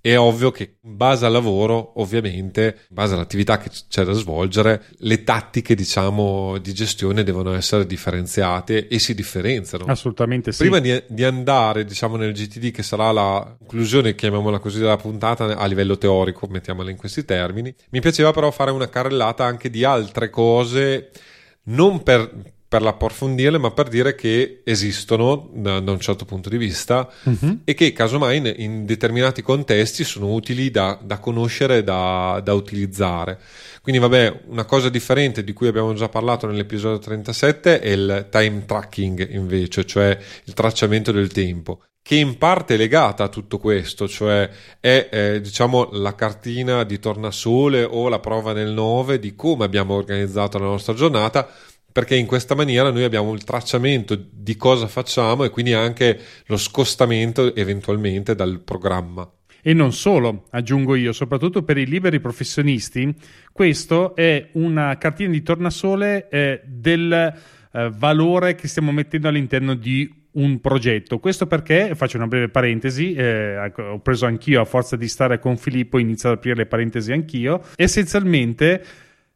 [0.00, 4.84] è ovvio che in base al lavoro, ovviamente, in base all'attività che c'è da svolgere,
[4.98, 9.84] le tattiche, diciamo, di gestione devono essere differenziate e si differenziano.
[9.86, 10.58] Assolutamente sì.
[10.58, 15.56] Prima di, di andare, diciamo, nel GTD, che sarà la conclusione, chiamiamola così, della puntata
[15.56, 19.84] a livello teorico, mettiamola in questi termini, mi piaceva però fare una carrellata anche di
[19.84, 21.10] altre cose,
[21.64, 26.58] non per per l'approfondirle, ma per dire che esistono da, da un certo punto di
[26.58, 27.60] vista uh-huh.
[27.64, 32.52] e che casomai in, in, determinati contesti sono utili da, da conoscere e da, da,
[32.52, 33.40] utilizzare.
[33.80, 38.64] Quindi, vabbè, una cosa differente di cui abbiamo già parlato nell'episodio 37 è il time
[38.66, 44.08] tracking, invece, cioè il tracciamento del tempo che in parte è legata a tutto questo,
[44.08, 44.48] cioè
[44.80, 49.92] è eh, diciamo la cartina di tornasole o la prova nel 9 di come abbiamo
[49.92, 51.50] organizzato la nostra giornata
[51.98, 56.56] perché in questa maniera noi abbiamo il tracciamento di cosa facciamo e quindi anche lo
[56.56, 59.28] scostamento eventualmente dal programma.
[59.60, 63.12] E non solo, aggiungo io, soprattutto per i liberi professionisti,
[63.50, 67.12] questo è una cartina di tornasole eh, del
[67.72, 71.18] eh, valore che stiamo mettendo all'interno di un progetto.
[71.18, 75.56] Questo perché, faccio una breve parentesi, eh, ho preso anch'io a forza di stare con
[75.56, 78.84] Filippo, inizio ad aprire le parentesi anch'io, essenzialmente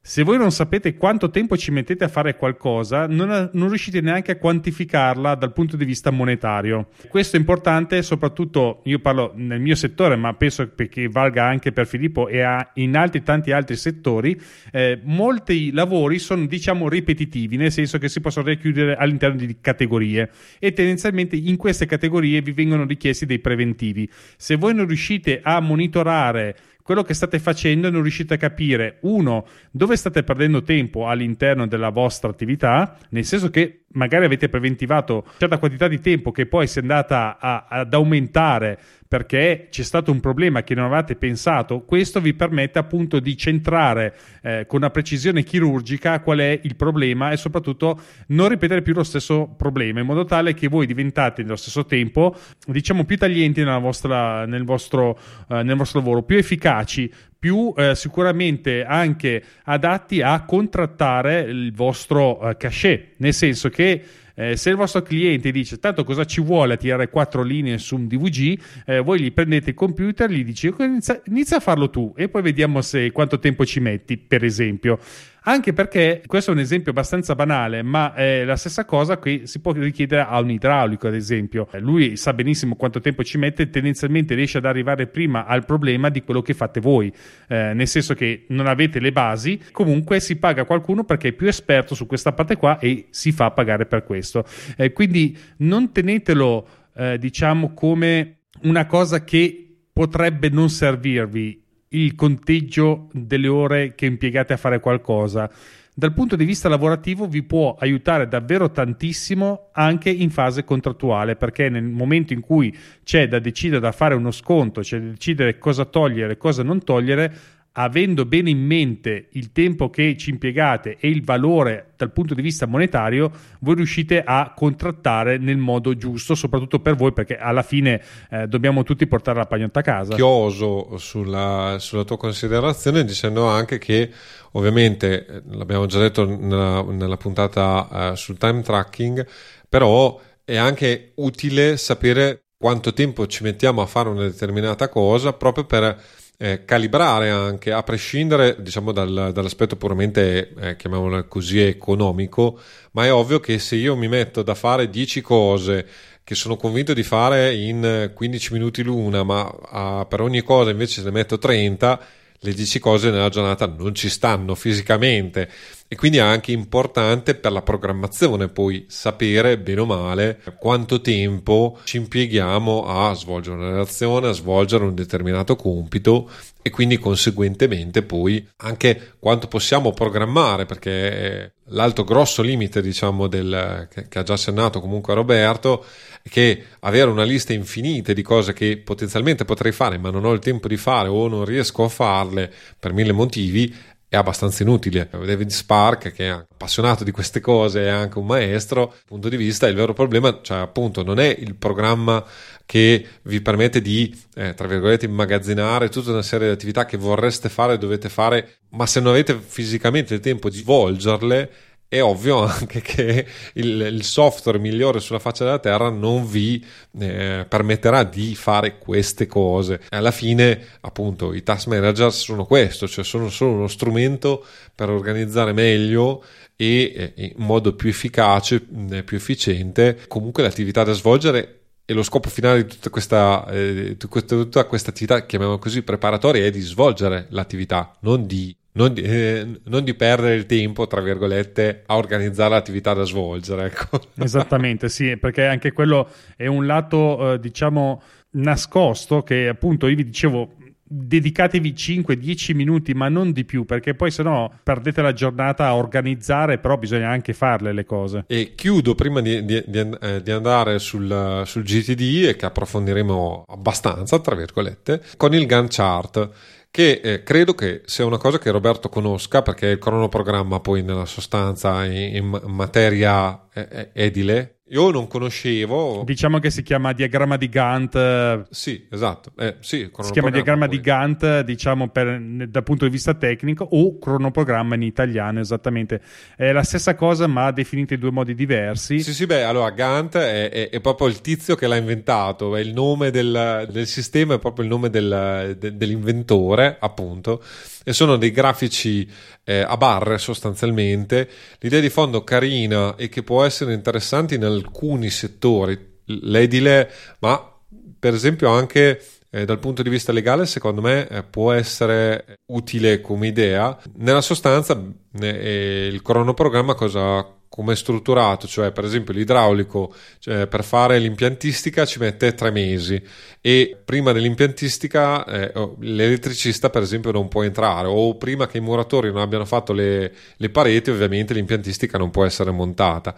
[0.05, 4.33] se voi non sapete quanto tempo ci mettete a fare qualcosa, non, non, riuscite neanche
[4.33, 6.89] a quantificarla dal punto di vista monetario.
[7.09, 11.87] Questo è importante, soprattutto io parlo nel mio settore, ma penso che valga anche per
[11.87, 14.37] Filippo e in altri tanti altri settori.
[14.73, 20.31] Eh, molti lavori sono, diciamo, ripetitivi, nel senso che si possono richiudere all'interno di categorie
[20.59, 24.11] e tendenzialmente in queste categorie vi vengono richiesti dei preventivi.
[24.37, 28.99] Se voi non riuscite a monitorare quello che state facendo e non riuscite a capire,
[29.03, 35.25] uno, dove state perdendo tempo all'interno della vostra attività, nel senso che magari avete preventivato
[35.39, 38.79] certa quantità di tempo che poi si è andata a, ad aumentare
[39.13, 44.17] perché c'è stato un problema che non avevate pensato, questo vi permette appunto di centrare
[44.41, 49.03] eh, con una precisione chirurgica qual è il problema e soprattutto non ripetere più lo
[49.03, 52.35] stesso problema, in modo tale che voi diventate nello stesso tempo,
[52.67, 58.85] diciamo, più taglienti vostra, nel, vostro, eh, nel vostro lavoro, più efficaci, più eh, sicuramente
[58.85, 64.01] anche adatti a contrattare il vostro eh, cachet, nel senso che
[64.35, 67.97] eh, se il vostro cliente dice tanto cosa ci vuole a tirare quattro linee su
[67.97, 72.15] un DVG, eh, voi gli prendete il computer, gli dici inizia, inizia, a farlo tu
[72.17, 75.01] e poi vediamo se quanto tempo ci metti, per esempio.
[75.45, 79.61] Anche perché questo è un esempio abbastanza banale, ma è la stessa cosa che si
[79.61, 81.69] può richiedere a un idraulico, ad esempio.
[81.81, 86.23] Lui sa benissimo quanto tempo ci mette, tendenzialmente riesce ad arrivare prima al problema di
[86.23, 87.13] quello che fate voi,
[87.49, 91.49] eh, nel senso che non avete le basi, comunque si paga qualcuno perché è più
[91.49, 94.45] esperto su questa parte qua e si fa pagare per questo.
[94.77, 101.62] Eh, quindi non tenetelo, eh, diciamo, come una cosa che potrebbe non servirvi
[101.93, 105.51] il conteggio delle ore che impiegate a fare qualcosa.
[105.95, 111.69] Dal punto di vista lavorativo vi può aiutare davvero tantissimo anche in fase contrattuale, perché
[111.69, 112.75] nel momento in cui
[113.05, 116.83] c'è da decidere da fare uno sconto, c'è da decidere cosa togliere e cosa non
[116.83, 117.35] togliere,
[117.73, 122.43] avendo bene in mente il tempo che ci impiegate e il valore dal punto di
[122.43, 128.03] vista monetario, voi riuscite a contrattare nel modo giusto, soprattutto per voi, perché alla fine
[128.31, 130.15] eh, dobbiamo tutti portare la pagnotta a casa.
[130.15, 134.11] Chioso sulla, sulla tua considerazione dicendo anche che
[134.53, 139.27] ovviamente, eh, l'abbiamo già detto nella, nella puntata eh, sul time tracking,
[139.69, 145.65] però è anche utile sapere quanto tempo ci mettiamo a fare una determinata cosa proprio
[145.65, 146.01] per
[146.43, 152.59] eh, calibrare anche, a prescindere diciamo, dal, dall'aspetto puramente, eh, chiamiamolo così, economico,
[152.93, 155.87] ma è ovvio che se io mi metto da fare 10 cose
[156.25, 161.05] che sono convinto di fare in 15 minuti l'una, ma a, per ogni cosa invece
[161.05, 162.01] ne metto 30,
[162.41, 165.49] le 10 cose nella giornata non ci stanno fisicamente
[165.93, 171.79] e quindi è anche importante per la programmazione poi sapere bene o male quanto tempo
[171.85, 176.31] ci impieghiamo a svolgere una relazione, a svolgere un determinato compito
[176.63, 184.09] e quindi conseguentemente poi anche quanto possiamo programmare perché l'alto grosso limite diciamo del, che,
[184.09, 185.85] che ha già accennato comunque Roberto
[186.23, 190.39] che avere una lista infinita di cose che potenzialmente potrei fare ma non ho il
[190.39, 193.75] tempo di fare o non riesco a farle per mille motivi
[194.13, 195.09] è abbastanza inutile.
[195.11, 199.39] David Spark, che è appassionato di queste cose, è anche un maestro, dal punto di
[199.39, 202.23] vista il vero problema, cioè appunto non è il programma
[202.67, 207.49] che vi permette di, eh, tra virgolette, immagazzinare tutta una serie di attività che vorreste
[207.49, 211.51] fare, dovete fare, ma se non avete fisicamente il tempo di svolgerle,
[211.93, 216.65] è ovvio anche che il, il, software migliore sulla faccia della terra non vi
[216.99, 219.79] eh, permetterà di fare queste cose.
[219.91, 224.43] Alla fine, appunto, i task manager sono questo, cioè sono solo uno strumento
[224.75, 226.25] per organizzare meglio
[226.57, 228.61] e eh, in modo più efficace,
[229.05, 234.65] più efficiente, comunque l'attività da svolgere e lo scopo finale di tutta questa, eh, tutta
[234.65, 239.85] questa attività, chiamiamola così, preparatoria, è di svolgere l'attività, non di non di, eh, non
[239.85, 243.67] di, perdere il tempo, tra virgolette, a organizzare l'attività da svolgere.
[243.67, 244.01] Ecco.
[244.23, 248.03] Esattamente, sì, perché anche quello è un lato, eh, diciamo,
[248.33, 250.55] nascosto che appunto io vi dicevo
[250.93, 255.75] dedicatevi 5-10 minuti, ma non di più, perché poi se no perdete la giornata a
[255.75, 258.25] organizzare, però bisogna anche farle le cose.
[258.27, 264.19] E chiudo prima di, di, di, eh, andare sul, sul GTD e che approfondiremo abbastanza,
[264.21, 266.31] tra virgolette, con il Gantt chart
[266.73, 271.05] che eh, credo che sia una cosa che Roberto conosca perché il cronoprogramma poi nella
[271.05, 276.03] sostanza in, in materia eh, edile io non conoscevo.
[276.05, 278.47] Diciamo che si chiama diagramma di Gantt.
[278.49, 279.33] Sì, esatto.
[279.37, 280.77] Eh, sì, si chiama diagramma poi.
[280.77, 282.19] di Gantt, diciamo, per,
[282.49, 286.01] dal punto di vista tecnico, o cronoprogramma in italiano, esattamente.
[286.35, 289.01] È la stessa cosa, ma definita in due modi diversi.
[289.03, 292.61] Sì, sì, beh, allora Gantt è, è, è proprio il tizio che l'ha inventato, è
[292.61, 297.43] il nome del, del sistema, è proprio il nome del, de, dell'inventore, appunto
[297.85, 299.09] e sono dei grafici
[299.45, 301.29] eh, a barre sostanzialmente.
[301.61, 307.51] L'idea di fondo carina e che può essere interessante in alcuni settori, l'edile, ma
[307.99, 313.01] per esempio anche eh, dal punto di vista legale, secondo me eh, può essere utile
[313.01, 313.79] come idea.
[313.97, 314.81] Nella sostanza,
[315.21, 321.99] eh, il cronoprogramma cosa come strutturato, cioè per esempio l'idraulico cioè, per fare l'impiantistica ci
[321.99, 322.99] mette tre mesi
[323.43, 328.63] e prima dell'impiantistica eh, oh, l'elettricista per esempio non può entrare o prima che i
[328.63, 333.15] muratori non abbiano fatto le, le pareti ovviamente l'impiantistica non può essere montata.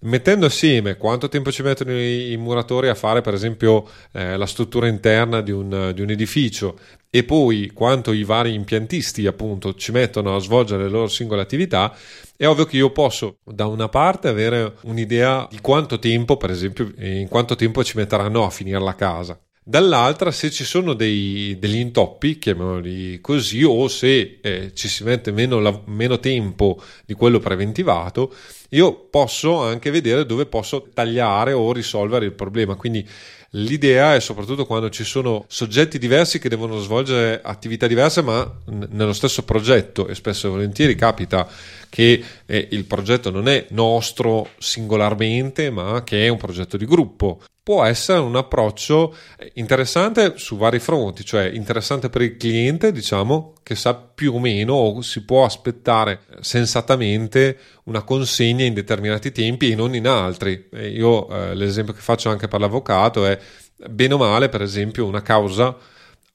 [0.00, 4.46] Mettendo assieme quanto tempo ci mettono i, i muratori a fare per esempio eh, la
[4.46, 6.78] struttura interna di un, di un edificio
[7.10, 11.96] e poi quanto i vari impiantisti appunto ci mettono a svolgere le loro singole attività,
[12.36, 16.92] è ovvio che io posso da una parte avere un'idea di quanto tempo, per esempio,
[16.98, 19.40] in quanto tempo ci metteranno a finire la casa.
[19.68, 25.30] Dall'altra, se ci sono dei, degli intoppi, chiamiamoli così, o se eh, ci si mette
[25.30, 28.34] meno, la, meno tempo di quello preventivato,
[28.70, 32.76] io posso anche vedere dove posso tagliare o risolvere il problema.
[32.76, 33.06] Quindi
[33.52, 38.88] L'idea è soprattutto quando ci sono soggetti diversi che devono svolgere attività diverse ma n-
[38.90, 41.48] nello stesso progetto e spesso e volentieri capita
[41.88, 47.40] che eh, il progetto non è nostro singolarmente ma che è un progetto di gruppo
[47.68, 49.14] può essere un approccio
[49.52, 54.72] interessante su vari fronti, cioè interessante per il cliente, diciamo, che sa più o meno
[54.72, 60.66] o si può aspettare sensatamente una consegna in determinati tempi e non in altri.
[60.72, 63.38] io eh, l'esempio che faccio anche per l'avvocato è
[63.86, 65.76] bene o male, per esempio, una causa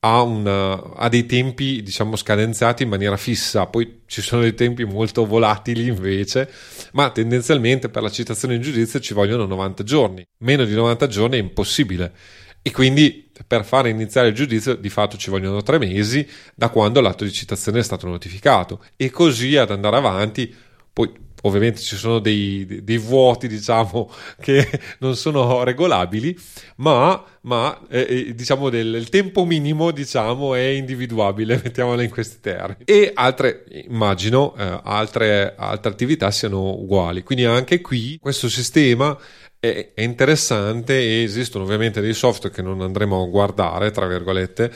[0.06, 4.84] ha, una, ha, dei tempi diciamo scadenziati in maniera fissa, poi ci sono dei tempi
[4.84, 6.49] molto volatili invece,
[6.91, 11.38] ma tendenzialmente per la citazione in giudizio ci vogliono 90 giorni, meno di 90 giorni
[11.38, 12.14] è impossibile.
[12.62, 17.01] E quindi per fare iniziare il giudizio di fatto ci vogliono tre mesi da quando
[17.01, 18.84] l'atto di citazione è stato notificato.
[18.95, 20.54] E così ad andare avanti.
[20.93, 21.12] Poi
[21.44, 24.68] ovviamente ci sono dei, dei, vuoti, diciamo, che
[25.00, 26.38] non sono regolabili,
[26.78, 32.39] ma, ma eh, eh, diciamo del, il tempo minimo, diciamo, è individuabile, mettiamola in questi
[32.39, 32.84] termini.
[32.86, 37.24] E altre, immagino, eh, altre, altre attività siano uguali.
[37.24, 39.18] Quindi anche qui questo sistema
[39.64, 44.70] è, interessante e esistono ovviamente dei software che non andremo a guardare, tra virgolette,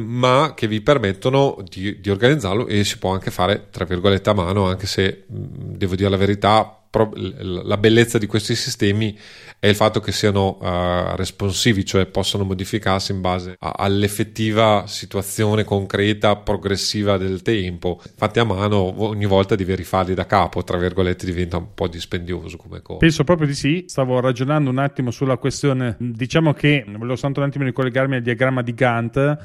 [0.00, 4.34] ma che vi permettono di, di organizzarlo e si può anche fare, tra virgolette, a
[4.34, 9.16] mano, anche se devo dire la verità, la bellezza di questi sistemi
[9.58, 15.64] è il fatto che siano uh, responsivi, cioè possono modificarsi in base a, all'effettiva situazione
[15.64, 18.00] concreta, progressiva del tempo.
[18.16, 22.56] Fatti a mano, ogni volta devi rifarli da capo, tra virgolette, diventa un po' dispendioso
[22.56, 22.98] come cosa.
[22.98, 23.84] Penso proprio di sì.
[23.86, 25.96] Stavo ragionando un attimo sulla questione.
[25.98, 29.16] Diciamo che volevo soltanto un attimo ricollegarmi al diagramma di Gantt.
[29.16, 29.36] Eh,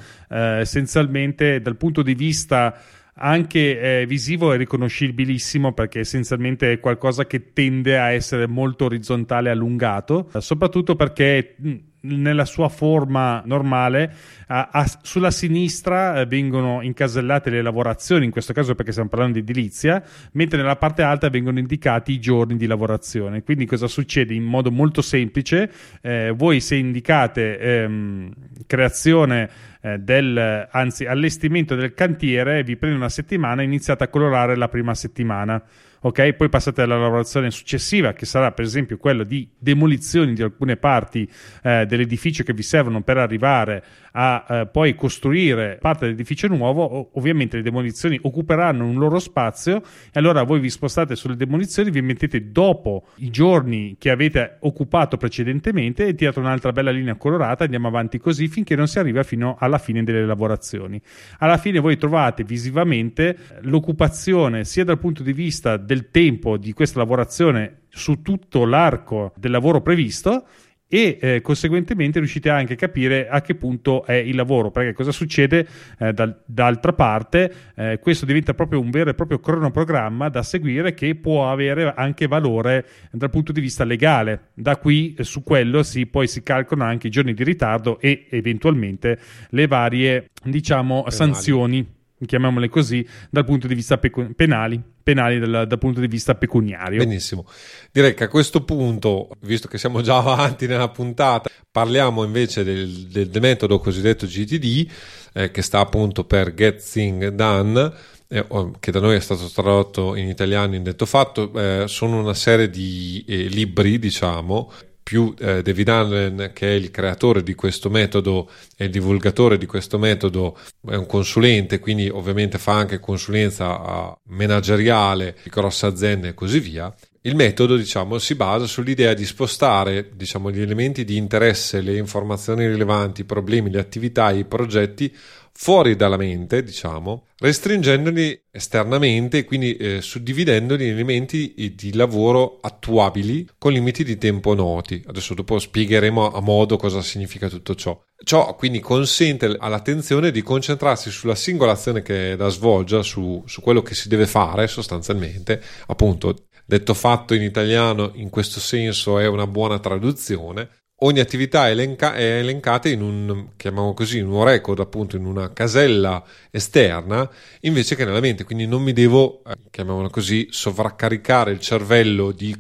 [0.60, 2.76] essenzialmente, dal punto di vista
[3.22, 9.50] anche eh, visivo è riconoscibilissimo perché essenzialmente è qualcosa che tende a essere molto orizzontale
[9.50, 11.56] e allungato, soprattutto perché
[12.02, 14.14] nella sua forma normale,
[14.48, 19.40] a, a, sulla sinistra eh, vengono incasellate le lavorazioni, in questo caso perché stiamo parlando
[19.40, 20.02] di edilizia,
[20.34, 23.44] mentre nella parte alta vengono indicati i giorni di lavorazione.
[23.44, 24.34] Quindi cosa succede?
[24.34, 25.72] In modo molto semplice,
[26.02, 28.32] eh, voi se indicate ehm,
[28.66, 29.50] creazione
[29.82, 34.70] eh, del, anzi allestimento del cantiere, vi prende una settimana e iniziate a colorare la
[34.70, 35.62] prima settimana
[36.02, 36.34] ok?
[36.34, 41.30] Poi passate alla lavorazione successiva, che sarà per esempio quella di demolizioni di alcune parti
[41.64, 47.10] eh, dell'edificio che vi servono per arrivare a eh, poi costruire parte dell'edificio nuovo.
[47.14, 52.02] ovviamente le demolizioni occuperanno un loro spazio e allora voi vi spostate sulle demolizioni, vi
[52.02, 57.88] mettete dopo i giorni che avete occupato precedentemente e tirate un'altra bella linea colorata, andiamo
[57.88, 61.02] avanti così finché non si arriva fino alla fine delle lavorazioni.
[61.40, 67.00] Alla fine voi trovate visivamente l'occupazione sia dal punto di vista del tempo di questa
[67.00, 70.46] lavorazione su tutto l'arco del lavoro previsto
[70.94, 75.14] e eh, conseguentemente riuscite anche a capire a che punto è il lavoro, perché cosa
[75.14, 75.66] succede
[75.98, 80.94] eh, dal, d'altra parte, eh, questo diventa proprio un vero e proprio cronoprogramma da seguire
[80.94, 84.50] che può avere anche valore dal punto di vista legale.
[84.54, 88.28] Da qui eh, su quello si, poi si calcolano anche i giorni di ritardo e
[88.30, 89.18] eventualmente
[89.52, 95.78] le varie diciamo, sanzioni chiamiamole così, dal punto di vista pecu- penali, penali dal, dal,
[95.78, 97.00] punto di vista pecuniario.
[97.00, 97.48] Benissimo.
[97.92, 103.08] Direi che a questo punto, visto che siamo già avanti nella puntata, parliamo invece del,
[103.08, 104.92] del, del metodo cosiddetto GTD,
[105.34, 107.94] eh, che sta appunto per Get Thing Done,
[108.28, 108.46] eh,
[108.80, 112.70] che da noi è stato tradotto in italiano in detto fatto, eh, sono una serie
[112.70, 114.72] di eh, libri, diciamo,
[115.12, 119.66] più eh, David Allen, che è il creatore di questo metodo e il divulgatore di
[119.66, 120.58] questo metodo,
[120.88, 126.96] è un consulente, quindi ovviamente fa anche consulenza manageriale di grosse aziende e così via.
[127.24, 132.66] Il metodo, diciamo, si basa sull'idea di spostare, diciamo, gli elementi di interesse, le informazioni
[132.66, 135.16] rilevanti, i problemi, le attività, i progetti
[135.54, 143.48] fuori dalla mente, diciamo, restringendoli esternamente e quindi eh, suddividendoli in elementi di lavoro attuabili
[143.60, 145.04] con limiti di tempo noti.
[145.06, 148.02] Adesso dopo spiegheremo a modo cosa significa tutto ciò.
[148.24, 153.62] Ciò quindi consente all'attenzione di concentrarsi sulla singola azione che è da svolgere, su, su
[153.62, 156.46] quello che si deve fare sostanzialmente, appunto
[156.78, 160.70] detto fatto in italiano in questo senso è una buona traduzione
[161.04, 165.26] ogni attività è, elenca- è, elencata in un, chiamiamo così, in un record, appunto in
[165.26, 167.30] una casella esterna,
[167.62, 168.44] invece che nella mente.
[168.44, 172.56] Quindi non mi devo, eh, chiamiamolo così, sovraccaricare il cervello di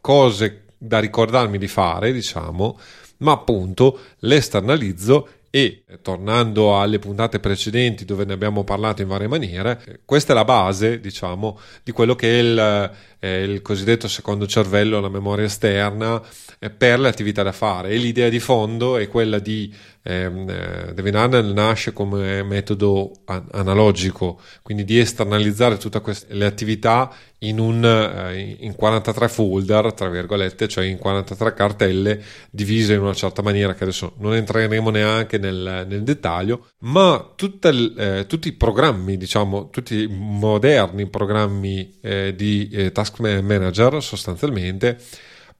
[0.00, 2.78] cose da ricordarmi di fare, diciamo,
[3.18, 9.28] ma appunto le esternalizzo e tornando alle puntate precedenti dove ne abbiamo parlato in varie
[9.28, 14.46] maniere, questa è la base, diciamo, di quello che è il, è il cosiddetto secondo
[14.46, 16.22] cervello, la memoria esterna
[16.58, 17.90] eh, per le attività da fare.
[17.90, 24.40] E l'idea di fondo è quella di eh, Devin Arnold nasce come metodo an- analogico,
[24.62, 30.84] quindi di esternalizzare tutte le attività in, un, eh, in 43 folder, tra virgolette, cioè
[30.84, 36.02] in 43 cartelle divise in una certa maniera che adesso non entreremo neanche nel, nel
[36.02, 42.92] dettaglio, ma tutte, eh, tutti i programmi, diciamo, tutti i moderni programmi eh, di eh,
[42.92, 44.98] task manager sostanzialmente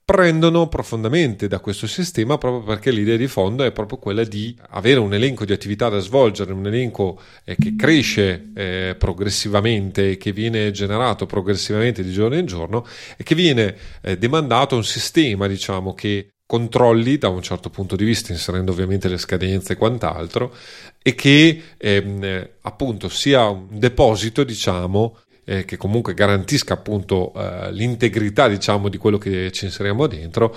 [0.07, 5.01] prendono profondamente da questo sistema proprio perché l'idea di fondo è proprio quella di avere
[5.01, 10.71] un elenco di attività da svolgere, un elenco eh, che cresce eh, progressivamente, che viene
[10.71, 12.87] generato progressivamente di giorno in giorno
[13.17, 17.97] e che viene eh, demandato a un sistema, diciamo, che controlli da un certo punto
[17.97, 20.55] di vista, inserendo ovviamente le scadenze e quant'altro,
[21.03, 28.49] e che ehm, appunto sia un deposito, diciamo, eh, che comunque garantisca appunto eh, l'integrità,
[28.49, 30.55] diciamo, di quello che ci inseriamo dentro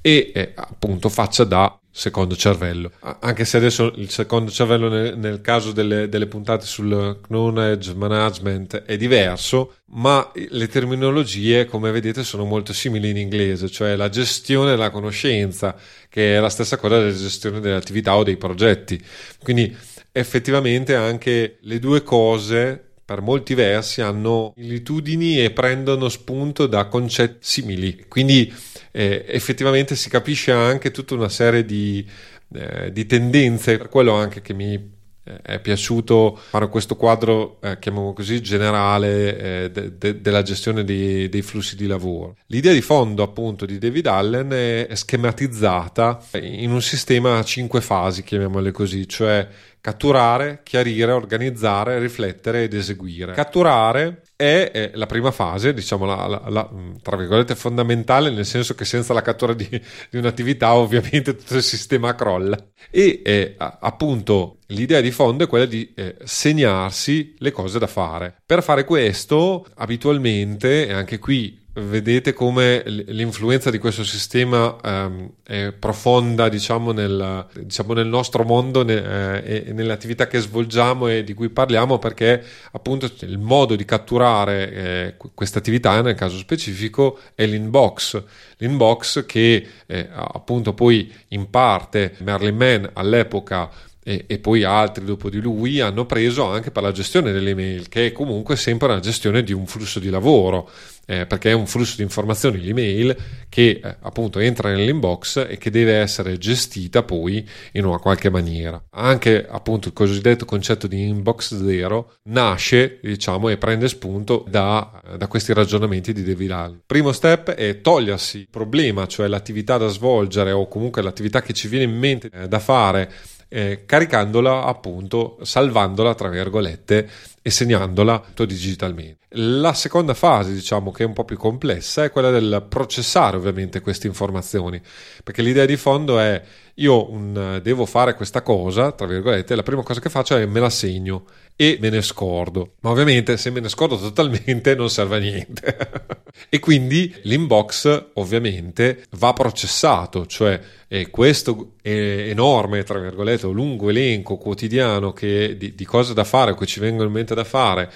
[0.00, 2.92] e eh, appunto faccia da secondo cervello.
[3.20, 8.82] Anche se adesso il secondo cervello nel, nel caso delle, delle, puntate sul knowledge management
[8.84, 14.70] è diverso, ma le terminologie, come vedete, sono molto simili in inglese, cioè la gestione
[14.70, 15.74] della conoscenza,
[16.08, 19.02] che è la stessa cosa della gestione delle attività o dei progetti.
[19.42, 19.76] Quindi
[20.12, 27.38] effettivamente anche le due cose per molti versi hanno similitudini e prendono spunto da concetti
[27.40, 28.04] simili.
[28.06, 28.52] Quindi
[28.90, 32.06] eh, effettivamente si capisce anche tutta una serie di,
[32.52, 34.96] eh, di tendenze, per quello anche che mi
[35.42, 41.28] è piaciuto fare questo quadro, eh, chiamiamolo così, generale eh, de, de, della gestione dei,
[41.28, 42.36] dei, flussi di lavoro.
[42.46, 48.22] L'idea di fondo appunto di David Allen è schematizzata in un sistema a cinque fasi,
[48.22, 49.46] chiamiamole così, cioè
[49.80, 53.32] catturare, chiarire, organizzare, riflettere ed eseguire.
[53.32, 56.70] Catturare è, la prima fase, diciamo la, la, la,
[57.02, 61.62] tra virgolette fondamentale, nel senso che senza la cattura di, di un'attività ovviamente tutto il
[61.64, 62.56] sistema crolla.
[62.88, 68.36] E eh, appunto l'idea di fondo è quella di eh, segnarsi le cose da fare.
[68.46, 75.72] Per fare questo, abitualmente, e anche qui vedete come l'influenza di questo sistema um, è
[75.72, 81.24] profonda diciamo nel, diciamo nel nostro mondo ne, eh, e nelle attività che svolgiamo e
[81.24, 87.18] di cui parliamo perché appunto il modo di catturare eh, questa attività nel caso specifico
[87.34, 88.22] è l'inbox.
[88.58, 93.70] L'inbox che eh, appunto poi in parte Merlin Mann all'epoca
[94.08, 97.88] e, e, poi altri dopo di lui hanno preso anche per la gestione delle email,
[97.88, 100.70] che è comunque sempre una gestione di un flusso di lavoro,
[101.10, 103.16] eh, perché è un flusso di informazioni, l'email,
[103.48, 108.82] che eh, appunto entra nell'inbox e che deve essere gestita poi in una qualche maniera.
[108.90, 115.26] Anche appunto il cosiddetto concetto di inbox zero nasce, diciamo, e prende spunto da, da
[115.28, 116.82] questi ragionamenti di David Allen.
[116.84, 121.68] Primo step è togliersi il problema, cioè l'attività da svolgere o comunque l'attività che ci
[121.68, 123.10] viene in mente eh, da fare
[123.48, 127.08] eh, caricandola appunto, salvandola tra virgolette
[127.42, 129.16] e segnandola digitalmente.
[129.32, 133.80] La seconda fase, diciamo che è un po' più complessa, è quella del processare ovviamente
[133.80, 134.80] queste informazioni,
[135.22, 136.42] perché l'idea di fondo è
[136.74, 140.60] io un, devo fare questa cosa, tra virgolette, la prima cosa che faccio è me
[140.60, 141.24] la segno
[141.60, 142.74] e me ne scordo.
[142.82, 145.76] Ma ovviamente se me ne scordo totalmente non serve a niente.
[146.48, 155.12] e quindi l'inbox ovviamente va processato, cioè eh, questo enorme, tra virgolette, lungo elenco quotidiano
[155.12, 157.90] che, di, di, cose da fare o che ci vengono in mente da fare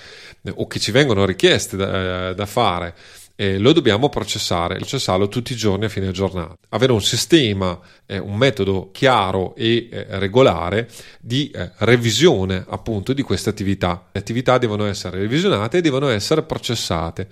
[0.55, 2.95] o che ci vengono richieste da, da fare
[3.43, 6.55] eh, lo dobbiamo processare, processarlo tutti i giorni a fine giornata.
[6.69, 7.77] Avere un sistema,
[8.07, 10.89] eh, un metodo chiaro e eh, regolare
[11.21, 14.11] di eh, revisione appunto di queste attività.
[14.13, 17.27] Le attività devono essere revisionate e devono essere processate.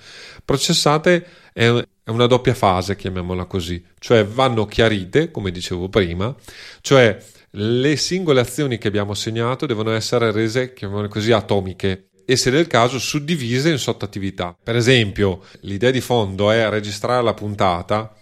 [0.44, 6.34] Processate è, è una doppia fase, chiamiamola così, cioè vanno chiarite, come dicevo prima,
[6.80, 7.16] cioè
[7.54, 12.68] le singole azioni che abbiamo segnato devono essere rese, chiamiamole così, atomiche e se del
[12.68, 14.56] caso suddivise in sottoattività.
[14.62, 18.14] Per esempio, l'idea di fondo è registrare la puntata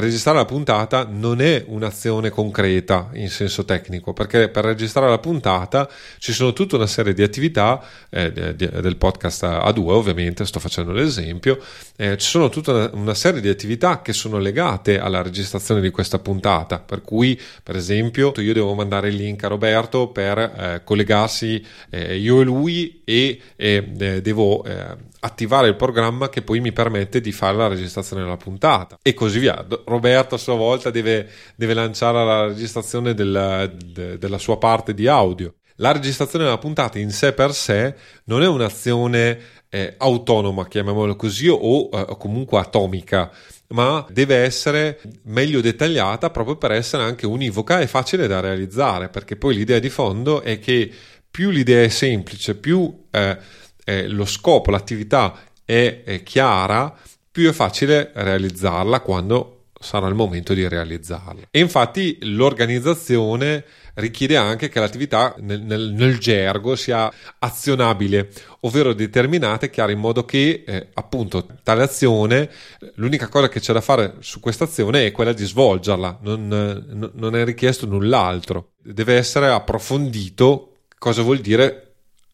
[0.00, 5.88] registrare la puntata non è un'azione concreta in senso tecnico, perché per registrare la puntata
[6.18, 10.92] ci sono tutta una serie di attività eh, del podcast a due, ovviamente, sto facendo
[10.92, 11.58] l'esempio,
[11.96, 15.90] eh, ci sono tutta una, una, serie di attività che sono legate alla registrazione di
[15.90, 20.80] questa puntata, per cui, per esempio, io devo mandare il link a Roberto per eh,
[20.84, 26.72] collegarsi eh, io e lui e eh, devo eh, attivare il programma che poi mi
[26.72, 29.64] permette di fare la registrazione della puntata e così via.
[29.86, 35.06] Roberto a sua volta deve, deve lanciare la registrazione della, de, della sua parte di
[35.06, 35.54] audio.
[35.76, 41.48] La registrazione della puntata in sé per sé non è un'azione eh, autonoma, chiamiamola così,
[41.48, 43.30] o eh, comunque atomica,
[43.68, 49.36] ma deve essere meglio dettagliata proprio per essere anche univoca e facile da realizzare, perché
[49.36, 50.90] poi l'idea di fondo è che
[51.30, 53.38] più l'idea è semplice, più eh,
[53.84, 56.94] eh, lo scopo, l'attività è, è chiara,
[57.30, 59.51] più è facile realizzarla quando
[59.82, 61.48] sarà il momento di realizzarla.
[61.50, 63.64] E infatti l'organizzazione
[63.94, 68.30] richiede anche che l'attività nel, nel, nel gergo sia azionabile,
[68.60, 72.50] ovvero determinata e chiara in modo che eh, appunto tale azione,
[72.94, 77.36] l'unica cosa che c'è da fare su questa azione è quella di svolgerla, non, non
[77.36, 78.70] è richiesto null'altro.
[78.82, 80.68] Deve essere approfondito
[80.98, 81.81] cosa vuol dire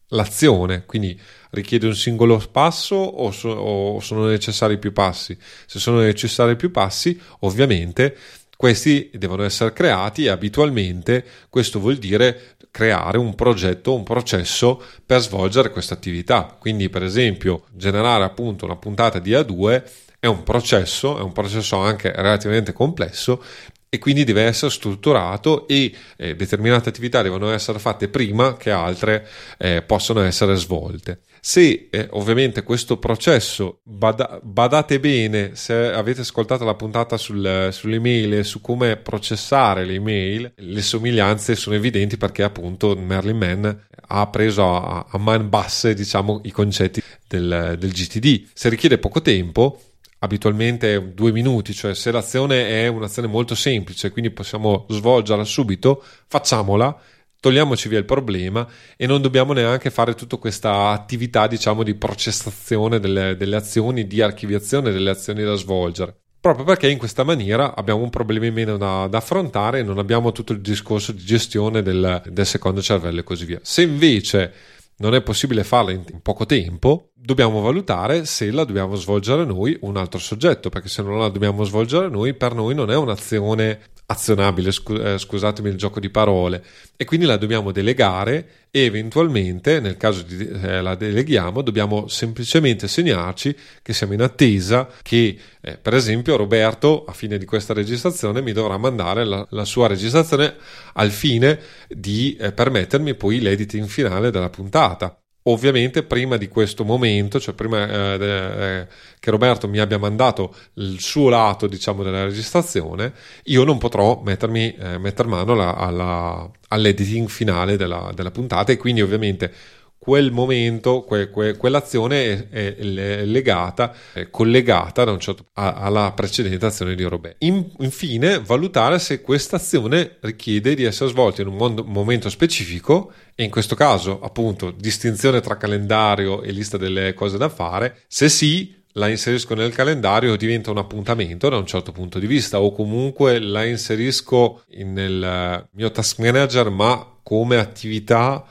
[0.09, 1.19] l'azione, quindi
[1.51, 5.37] richiede un singolo passo o, so, o, sono necessari più passi?
[5.65, 8.15] Se sono necessari più passi, ovviamente
[8.59, 15.21] Questi devono essere creati e abitualmente questo vuol dire creare un progetto, un processo per
[15.21, 16.57] svolgere questa attività.
[16.59, 19.83] Quindi, per esempio, generare appunto una puntata di A2
[20.19, 23.41] è un processo, è un processo anche relativamente complesso
[23.89, 29.27] e quindi deve essere strutturato e eh, determinate attività devono essere fatte prima che altre
[29.57, 31.21] eh, possano essere svolte.
[31.41, 38.37] Se eh, ovviamente questo processo bada- badate bene, se avete ascoltato la puntata sul, sulle
[38.37, 43.69] e su come processare le email, le somiglianze sono evidenti perché appunto Merlin Mann
[44.11, 48.49] ha preso a, a man basse diciamo i concetti del, del GTD.
[48.53, 49.79] Se richiede poco tempo,
[50.19, 56.97] abitualmente due minuti, cioè se l'azione è un'azione molto semplice, quindi possiamo svolgerla subito, facciamola,
[57.39, 58.67] togliamoci via il problema
[58.97, 64.21] e non dobbiamo neanche fare tutta questa attività, diciamo, di processazione delle, delle azioni, di
[64.21, 66.15] archiviazione delle azioni da svolgere.
[66.41, 69.97] Proprio perché in questa maniera abbiamo un problema in meno da, da affrontare e non
[69.97, 73.59] abbiamo tutto il discorso di gestione del, del secondo cervello e così via.
[73.61, 74.53] Se invece
[74.99, 79.97] non è possibile farla in, poco tempo, dobbiamo valutare se la dobbiamo svolgere noi un
[79.97, 83.79] altro soggetto, perché se non la dobbiamo svolgere noi, per noi non è un'azione
[84.11, 86.63] azionabile, eh, scusatemi il gioco di parole,
[86.97, 92.87] e quindi la dobbiamo delegare e eventualmente, nel caso di eh, la deleghiamo, dobbiamo semplicemente
[92.87, 98.41] segnarci che siamo in attesa che, eh, per esempio, Roberto, a fine di questa registrazione,
[98.41, 100.55] mi dovrà mandare la, la sua registrazione
[100.93, 105.18] al fine di eh, permettermi poi l'editing finale della puntata.
[105.43, 108.87] Ovviamente prima di questo momento, cioè prima eh, eh,
[109.19, 113.13] che Roberto mi abbia mandato il suo lato diciamo della registrazione,
[113.45, 118.77] io non potrò mettermi, eh, metter mano alla, alla, all'editing finale della, della puntata e
[118.77, 119.51] quindi ovviamente
[119.99, 126.65] quel momento, que, que, quell'azione è, è, legata, è collegata un certo, a, alla precedente
[126.65, 127.35] azione di Robert.
[127.39, 133.11] In, infine, valutare se questa azione richiede di essere svolta in un mondo, momento specifico
[133.35, 138.03] e in questo caso, appunto, distinzione tra calendario e lista delle cose da fare.
[138.07, 142.59] Se sì, la inserisco nel calendario diventa un appuntamento da un certo punto di vista
[142.59, 148.43] o comunque la inserisco nel mio task manager ma come attività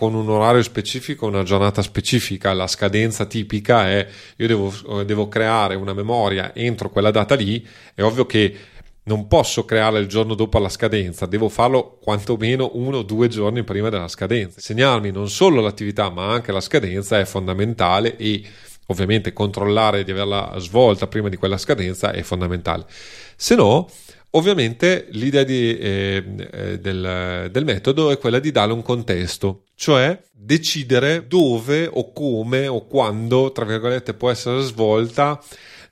[0.00, 2.54] con un orario specifico, una giornata specifica.
[2.54, 7.62] La scadenza tipica è io devo, devo creare una memoria entro quella data lì.
[7.94, 8.56] È ovvio che
[9.02, 13.62] non posso crearla il giorno dopo la scadenza, devo farlo quantomeno uno o due giorni
[13.62, 14.58] prima della scadenza.
[14.58, 18.42] Segnarmi non solo l'attività ma anche la scadenza è fondamentale e
[18.86, 22.86] ovviamente controllare di averla svolta prima di quella scadenza è fondamentale.
[23.36, 23.86] Se no,
[24.32, 30.20] Ovviamente l'idea di, eh, eh, del, del, metodo è quella di dare un contesto, cioè
[30.32, 35.42] decidere dove o come o quando, tra virgolette, può essere svolta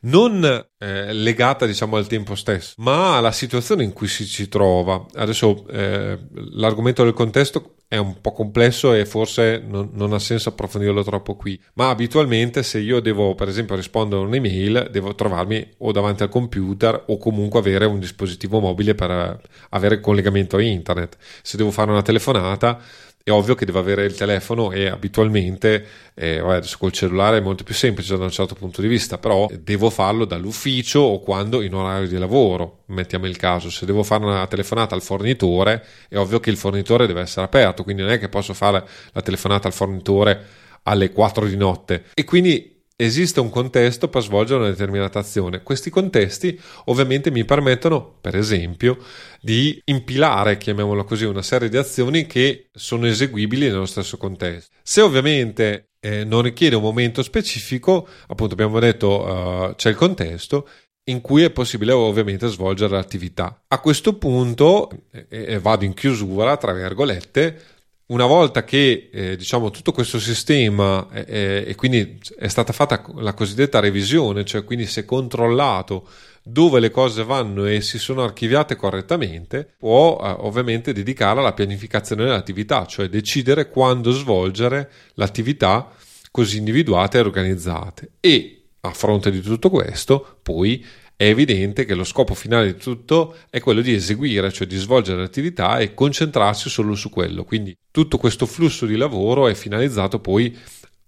[0.01, 0.45] non
[0.78, 5.05] eh, legata diciamo al tempo stesso, ma alla situazione in cui si, si trova.
[5.14, 6.18] Adesso eh,
[6.53, 11.36] l'argomento del contesto è un po' complesso e forse non, non, ha senso approfondirlo troppo
[11.36, 16.22] qui, ma abitualmente se io devo per esempio rispondere a un'email devo trovarmi o davanti
[16.22, 21.16] al computer o comunque avere un dispositivo mobile per avere collegamento a internet.
[21.43, 22.78] Se devo fare una telefonata
[23.29, 27.62] è ovvio che devo avere il telefono e abitualmente, eh, adesso col cellulare è molto
[27.62, 31.74] più semplice da un certo punto di vista, però devo farlo dall'ufficio o quando in
[31.74, 36.41] orario di lavoro, mettiamo il caso, se devo fare una telefonata al fornitore è ovvio
[36.41, 39.74] che il fornitore deve essere aperto, quindi non è che posso fare la telefonata al
[39.74, 40.45] fornitore
[40.85, 42.05] alle 4 di notte.
[42.14, 45.62] E quindi esiste un contesto per svolgere una determinata azione.
[45.62, 48.99] Questi contesti ovviamente mi permettono, per esempio,
[49.40, 54.74] di impilare, chiamiamolo così, una serie di azioni che sono eseguibili nello stesso contesto.
[54.82, 60.68] Se ovviamente eh, non richiede un momento specifico, appunto abbiamo detto uh, c'è il contesto,
[61.05, 63.62] in cui è possibile ovviamente svolgere l'attività.
[63.68, 67.78] A questo punto, e eh, vado in chiusura, tra virgolette,
[68.09, 73.35] una volta che eh, diciamo tutto questo sistema eh, e quindi è stata fatta la
[73.35, 76.09] cosiddetta revisione, cioè quindi si è controllato
[76.43, 82.25] dove le cose vanno e si sono archiviate correttamente, può eh, ovviamente dedicare alla pianificazione
[82.25, 85.91] dell'attività, cioè decidere quando svolgere l'attività
[86.31, 88.11] così individuate e organizzate.
[88.21, 90.83] E a fronte di tutto questo, poi
[91.19, 95.21] è evidente che lo scopo finale di tutto è quello di eseguire, cioè di svolgere
[95.21, 97.43] l'attività e concentrarsi solo su quello.
[97.43, 100.57] Quindi tutto questo flusso di lavoro è finalizzato poi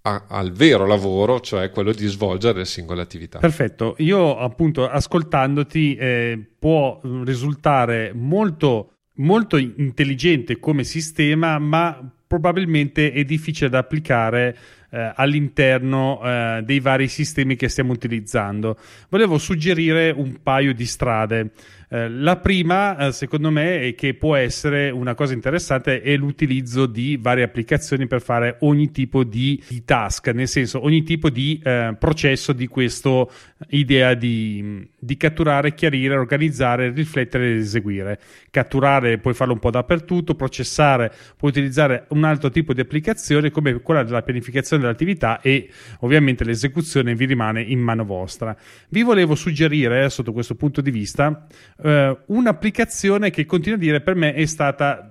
[0.03, 3.39] a, al vero lavoro, cioè quello di svolgere le singole attività.
[3.39, 13.25] Perfetto, io appunto ascoltandoti eh, può risultare molto, molto intelligente come sistema, ma probabilmente è
[13.25, 14.57] difficile da applicare
[14.91, 18.79] eh, all'interno eh, dei vari sistemi che stiamo utilizzando.
[19.09, 21.51] Volevo suggerire un paio di strade.
[21.93, 26.87] Eh, la prima, eh, secondo me, e che può essere una cosa interessante, è l'utilizzo
[26.87, 31.61] di varie applicazioni per fare ogni tipo di, di task, nel senso ogni tipo di
[31.61, 33.27] eh, processo di questa
[33.71, 38.21] idea di, di, catturare, chiarire, organizzare, riflettere ed eseguire.
[38.51, 43.81] Catturare puoi farlo un po' dappertutto, processare puoi utilizzare un altro tipo di applicazione come
[43.81, 45.69] quella della pianificazione dell'attività e
[46.01, 48.57] ovviamente l'esecuzione vi rimane in mano vostra.
[48.91, 51.47] Vi volevo suggerire, sotto questo punto di vista,
[51.83, 55.10] eh, un'applicazione che continuo a dire per me è stata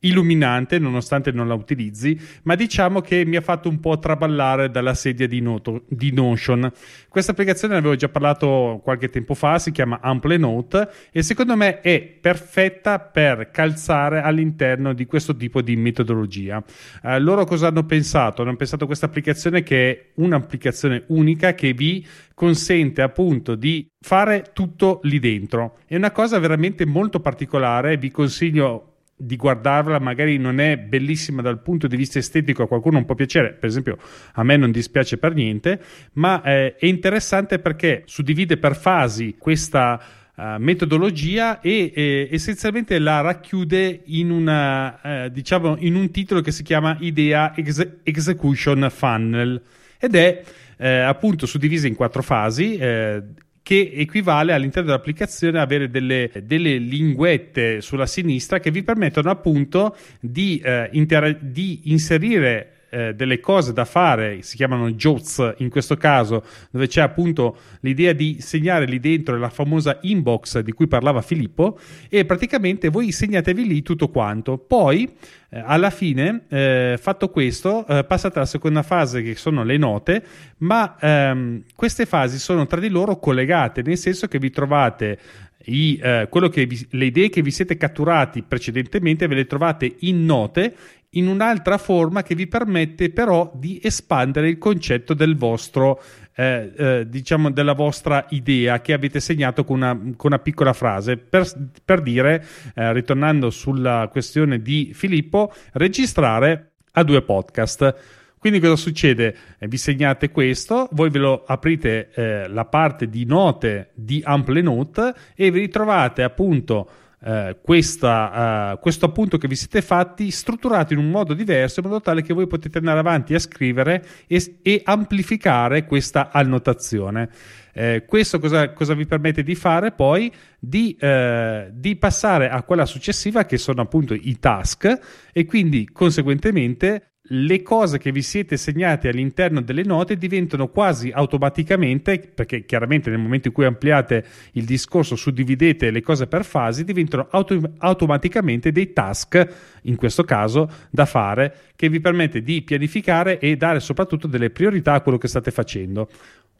[0.00, 4.94] illuminante nonostante non la utilizzi, ma diciamo che mi ha fatto un po' traballare dalla
[4.94, 6.70] sedia di, Noto, di Notion.
[7.08, 11.56] Questa applicazione ne avevo già parlato qualche tempo fa, si chiama Ample Note e secondo
[11.56, 16.62] me è perfetta per calzare all'interno di questo tipo di metodologia.
[17.02, 18.42] Eh, loro cosa hanno pensato?
[18.42, 24.46] Hanno pensato a questa applicazione che è un'applicazione unica che vi consente appunto di fare
[24.54, 25.76] tutto lì dentro.
[25.86, 28.89] È una cosa veramente molto particolare, vi consiglio
[29.20, 33.14] di guardarla magari non è bellissima dal punto di vista estetico, a qualcuno non può
[33.14, 33.98] piacere, per esempio
[34.32, 35.80] a me non dispiace per niente,
[36.14, 40.00] ma eh, è interessante perché suddivide per fasi questa
[40.34, 46.50] uh, metodologia e eh, essenzialmente la racchiude in, una, eh, diciamo, in un titolo che
[46.50, 49.62] si chiama Idea Ex- Execution Funnel
[49.98, 50.42] ed è
[50.78, 53.22] eh, appunto suddivisa in quattro fasi eh,
[53.70, 60.58] che equivale all'interno dell'applicazione avere delle, delle, linguette sulla sinistra che vi permettono appunto di,
[60.58, 66.44] eh, inter- di inserire eh, delle cose da fare, si chiamano JOTS in questo caso,
[66.70, 71.78] dove c'è appunto l'idea di segnare lì dentro la famosa inbox di cui parlava Filippo
[72.08, 74.58] e praticamente voi segnatevi lì tutto quanto.
[74.58, 75.08] Poi
[75.50, 80.24] eh, alla fine, eh, fatto questo, eh, passate alla seconda fase che sono le note,
[80.58, 85.18] ma ehm, queste fasi sono tra di loro collegate, nel senso che vi trovate
[85.64, 90.74] i, eh, vi, le idee che vi siete catturati precedentemente ve le trovate in note
[91.14, 96.00] in un'altra forma che vi permette però di espandere il concetto del vostro
[96.34, 101.16] eh, eh, diciamo della vostra idea che avete segnato con una, con una piccola frase
[101.16, 101.50] per,
[101.84, 102.44] per dire
[102.74, 109.36] eh, ritornando sulla questione di Filippo registrare a due podcast quindi cosa succede?
[109.58, 114.62] Eh, vi segnate questo, voi ve lo aprite eh, la parte di note di Ample
[114.62, 116.88] Note e vi ritrovate appunto
[117.22, 121.86] eh, questa, uh, questo appunto che vi siete fatti strutturato in un modo diverso in
[121.86, 127.28] modo tale che voi potete andare avanti a scrivere e, e amplificare questa annotazione.
[127.72, 130.32] Eh, questo cosa, cosa, vi permette di fare poi?
[130.58, 134.98] Di, eh, di, passare a quella successiva che sono appunto i task
[135.32, 142.18] e quindi conseguentemente le cose che vi siete segnate all'interno delle note diventano quasi automaticamente,
[142.34, 147.28] perché chiaramente nel momento in cui ampliate il discorso, suddividete le cose per fasi, diventano
[147.30, 149.46] auto- automaticamente dei task,
[149.82, 154.94] in questo caso, da fare, che vi permette di pianificare e dare soprattutto delle priorità
[154.94, 156.08] a quello che state facendo.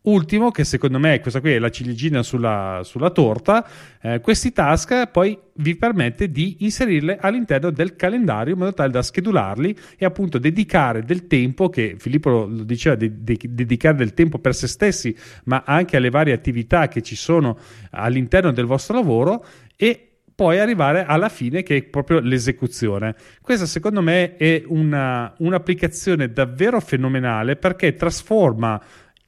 [0.02, 3.68] Ultimo, che secondo me questa qui è la ciliegina sulla, sulla torta,
[4.00, 9.02] eh, questi task poi vi permette di inserirle all'interno del calendario in modo tale da
[9.02, 14.38] schedularli e appunto dedicare del tempo, che Filippo lo diceva, de- de- dedicare del tempo
[14.38, 17.58] per se stessi, ma anche alle varie attività che ci sono
[17.90, 19.44] all'interno del vostro lavoro
[19.76, 23.14] e poi arrivare alla fine che è proprio l'esecuzione.
[23.42, 28.80] Questa secondo me è una, un'applicazione davvero fenomenale perché trasforma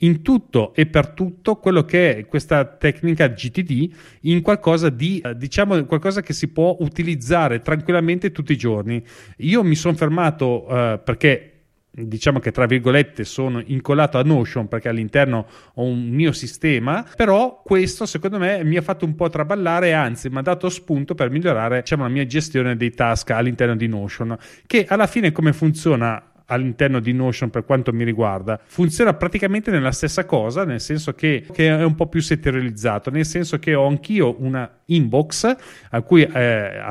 [0.02, 5.36] in tutto e per tutto quello che è questa tecnica GTD in qualcosa di eh,
[5.36, 9.02] diciamo qualcosa che si può utilizzare tranquillamente tutti i giorni.
[9.38, 11.48] Io mi sono fermato uh, perché
[11.94, 17.60] diciamo che tra virgolette sono incollato a Notion perché all'interno ho un mio sistema però
[17.62, 21.28] questo secondo me mi ha fatto un po' traballare anzi mi ha dato spunto per
[21.28, 26.31] migliorare diciamo, la mia gestione dei task all'interno di Notion che alla fine come funziona
[26.52, 31.46] all'interno di Notion per quanto mi riguarda funziona praticamente nella stessa cosa nel senso che,
[31.52, 35.56] che è un po' più settorializzato nel senso che ho anch'io una inbox
[35.90, 36.82] a cui eh,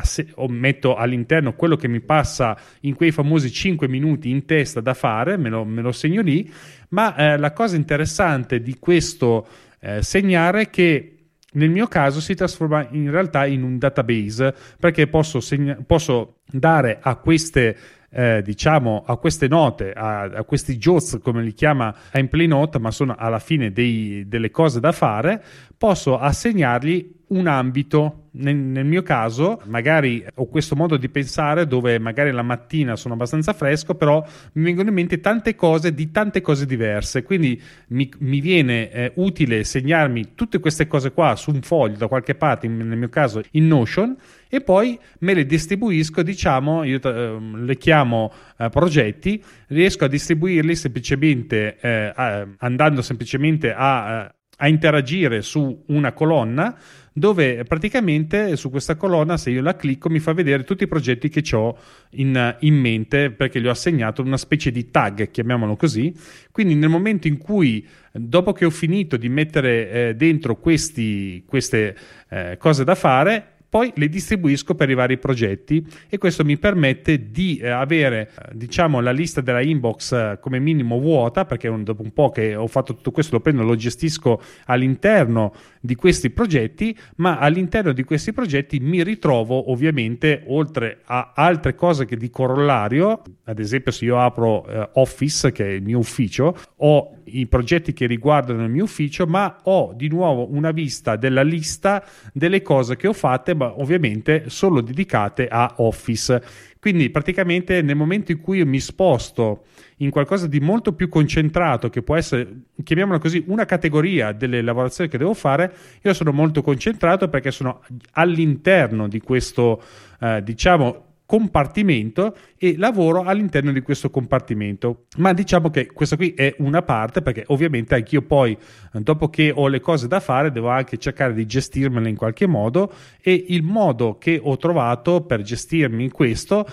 [0.48, 5.38] metto all'interno quello che mi passa in quei famosi 5 minuti in testa da fare
[5.38, 6.52] me lo, me lo segno lì
[6.90, 9.48] ma eh, la cosa interessante di questo
[9.80, 11.16] eh, segnare è che
[11.54, 17.00] nel mio caso si trasforma in realtà in un database perché posso, segna- posso dare
[17.02, 17.78] a queste
[18.14, 22.92] eh, diciamo a queste note, a, a questi JOTS come li chiama Gameplay Note, ma
[22.92, 25.42] sono alla fine dei, delle cose da fare,
[25.78, 28.18] posso assegnargli un ambito.
[28.34, 33.16] Nel, nel, mio caso magari ho questo modo di pensare dove magari la mattina sono
[33.16, 38.10] abbastanza fresco, però mi vengono in mente tante cose di tante cose diverse, quindi mi,
[38.20, 42.68] mi viene eh, utile segnarmi tutte queste cose qua su un foglio da qualche parte,
[42.68, 44.16] in, nel mio caso in Notion,
[44.54, 50.76] e poi me le distribuisco, diciamo, io eh, le chiamo eh, progetti, riesco a distribuirli
[50.76, 52.14] semplicemente eh,
[52.58, 56.78] andando semplicemente a, eh, a interagire su una colonna
[57.14, 61.30] dove praticamente su questa colonna se io la clicco mi fa vedere tutti i progetti
[61.30, 61.78] che ho
[62.12, 66.14] in, in, mente perché gli ho assegnato una specie di tag, chiamiamolo così.
[66.52, 71.96] Quindi nel momento in cui, dopo che ho finito di mettere eh, dentro questi, queste
[72.30, 77.32] eh, cose da fare, poi le distribuisco per i vari progetti e questo mi permette
[77.32, 82.12] di eh, avere diciamo la lista della inbox eh, come minimo vuota perché dopo un
[82.12, 87.38] po' che ho fatto tutto questo lo prendo lo gestisco all'interno di questi progetti ma
[87.38, 93.58] all'interno di questi progetti mi ritrovo ovviamente oltre a altre cose che di corollario ad
[93.58, 98.06] esempio se io apro eh, Office che è il mio ufficio ho i progetti che
[98.06, 102.04] riguardano il mio ufficio ma ho di nuovo una vista della lista
[102.34, 106.42] delle cose che ho fatte ovviamente solo dedicate a Office.
[106.80, 109.66] Quindi praticamente nel momento in cui io mi sposto
[109.98, 115.10] in qualcosa di molto più concentrato, che può essere, chiamiamola così, una categoria delle lavorazioni
[115.10, 117.82] che devo fare, io sono molto concentrato perché sono
[118.14, 119.82] all'interno di questo,
[120.20, 125.06] eh, diciamo, compartimento e lavoro all'interno di questo compartimento.
[125.16, 128.58] Ma diciamo che questa qui è una parte perché ovviamente anch'io poi
[128.92, 132.92] dopo che ho le cose da fare devo anche cercare di gestirmele in qualche modo
[133.22, 136.68] e il modo che ho trovato per gestirmi questo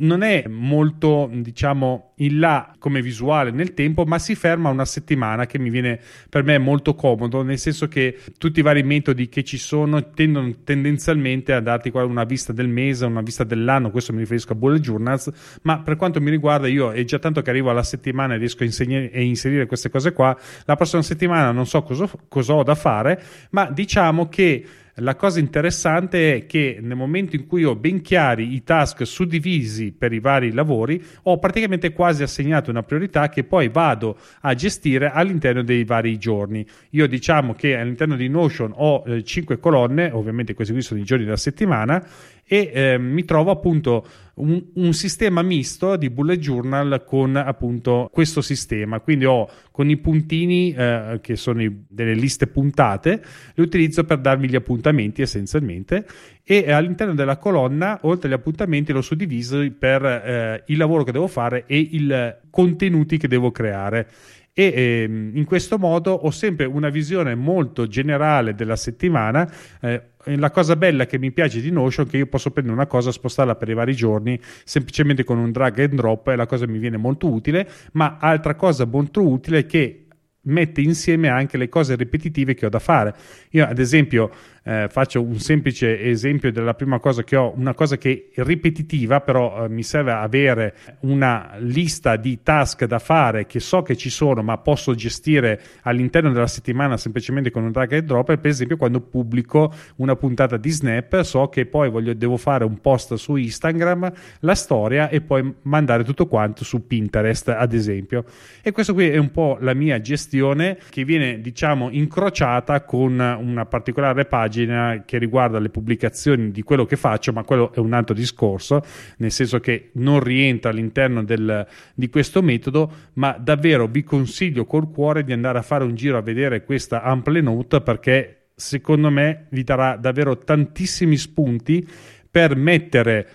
[0.00, 5.46] non è molto, diciamo, in là come visuale nel tempo, ma si ferma una settimana
[5.46, 9.42] che mi viene per me molto comodo, nel senso che tutti i vari metodi che
[9.42, 14.20] ci sono tendono tendenzialmente a darti una vista del mese, una vista dell'anno, questo mi
[14.20, 15.30] riferisco a bullet journals,
[15.62, 18.62] ma per quanto mi riguarda io è già tanto che arrivo alla settimana e riesco
[18.62, 22.62] a, insegnare, a inserire queste cose qua, la prossima settimana non so cosa, cosa ho
[22.62, 24.64] da fare, ma diciamo che
[25.00, 29.92] la cosa interessante è che nel momento in cui ho ben chiari i task suddivisi
[29.92, 35.10] per i vari lavori, ho praticamente quasi assegnato una priorità che poi vado a gestire
[35.10, 36.64] all'interno dei vari giorni.
[36.90, 41.04] Io diciamo che all'interno di Notion ho eh, 5 colonne, ovviamente questi qui sono i
[41.04, 42.04] giorni della settimana,
[42.52, 48.40] e eh, mi trovo appunto un, un, sistema misto di bullet journal con appunto questo
[48.40, 48.98] sistema.
[48.98, 53.22] Quindi ho con i puntini eh, che sono i, delle liste puntate,
[53.54, 56.04] li utilizzo per darmi gli appuntamenti essenzialmente
[56.42, 61.28] e all'interno della colonna, oltre agli appuntamenti, l'ho suddiviso per eh, il lavoro che devo
[61.28, 62.12] fare e i
[62.50, 64.08] contenuti che devo creare
[64.52, 69.50] e ehm, in questo modo ho sempre una visione molto generale della settimana.
[69.80, 72.86] Eh, la cosa bella che mi piace di Notion è che io posso prendere una
[72.86, 76.66] cosa, spostarla per i vari giorni semplicemente con un drag and drop e la cosa
[76.66, 77.68] mi viene molto utile.
[77.92, 80.06] Ma altra cosa molto utile è che
[80.42, 83.14] mette insieme anche le cose ripetitive che ho da fare.
[83.50, 84.30] Io, ad esempio,
[84.62, 89.20] eh, faccio un semplice esempio della prima cosa che ho, una cosa che è ripetitiva,
[89.20, 94.10] però eh, mi serve avere una lista di task da fare che so che ci
[94.10, 98.36] sono, ma posso gestire all'interno della settimana semplicemente con un drag and drop.
[98.36, 102.80] Per esempio, quando pubblico una puntata di Snap, so che poi voglio, devo fare un
[102.80, 108.24] post su Instagram, la storia e poi mandare tutto quanto su Pinterest, ad esempio.
[108.62, 113.66] E questo qui è un po' la mia gestione che viene, diciamo, incrociata con una
[113.66, 117.92] particolare pagina pagina che riguarda le pubblicazioni di quello che faccio, ma quello è un
[117.92, 118.82] altro discorso,
[119.18, 124.90] nel senso che non rientra all'interno del, di questo metodo, ma davvero vi consiglio col
[124.90, 129.46] cuore di andare a fare un giro a vedere questa Ample Note perché secondo me
[129.50, 131.86] vi darà davvero tantissimi spunti
[132.28, 133.28] per mettere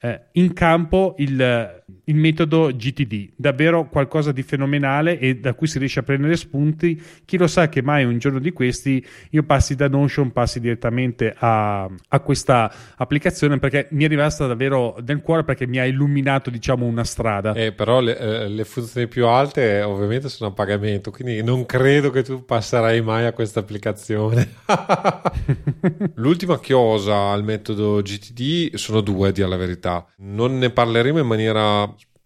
[0.00, 5.78] eh, in campo il, il, metodo GTD, davvero qualcosa di fenomenale e da cui si
[5.78, 7.00] riesce a prendere spunti.
[7.24, 11.34] Chi lo sa che mai un giorno di questi io passi da Notion, passi direttamente
[11.36, 16.50] a, a questa applicazione perché mi è rimasta davvero nel cuore perché mi ha illuminato
[16.50, 17.52] diciamo una strada.
[17.52, 22.10] Eh, però le, eh, le funzioni più alte ovviamente sono a pagamento, quindi non credo
[22.10, 24.54] che tu passerai mai a questa applicazione.
[26.14, 31.75] L'ultima chiosa al metodo GTD sono due, di alla verità non ne parleremo in maniera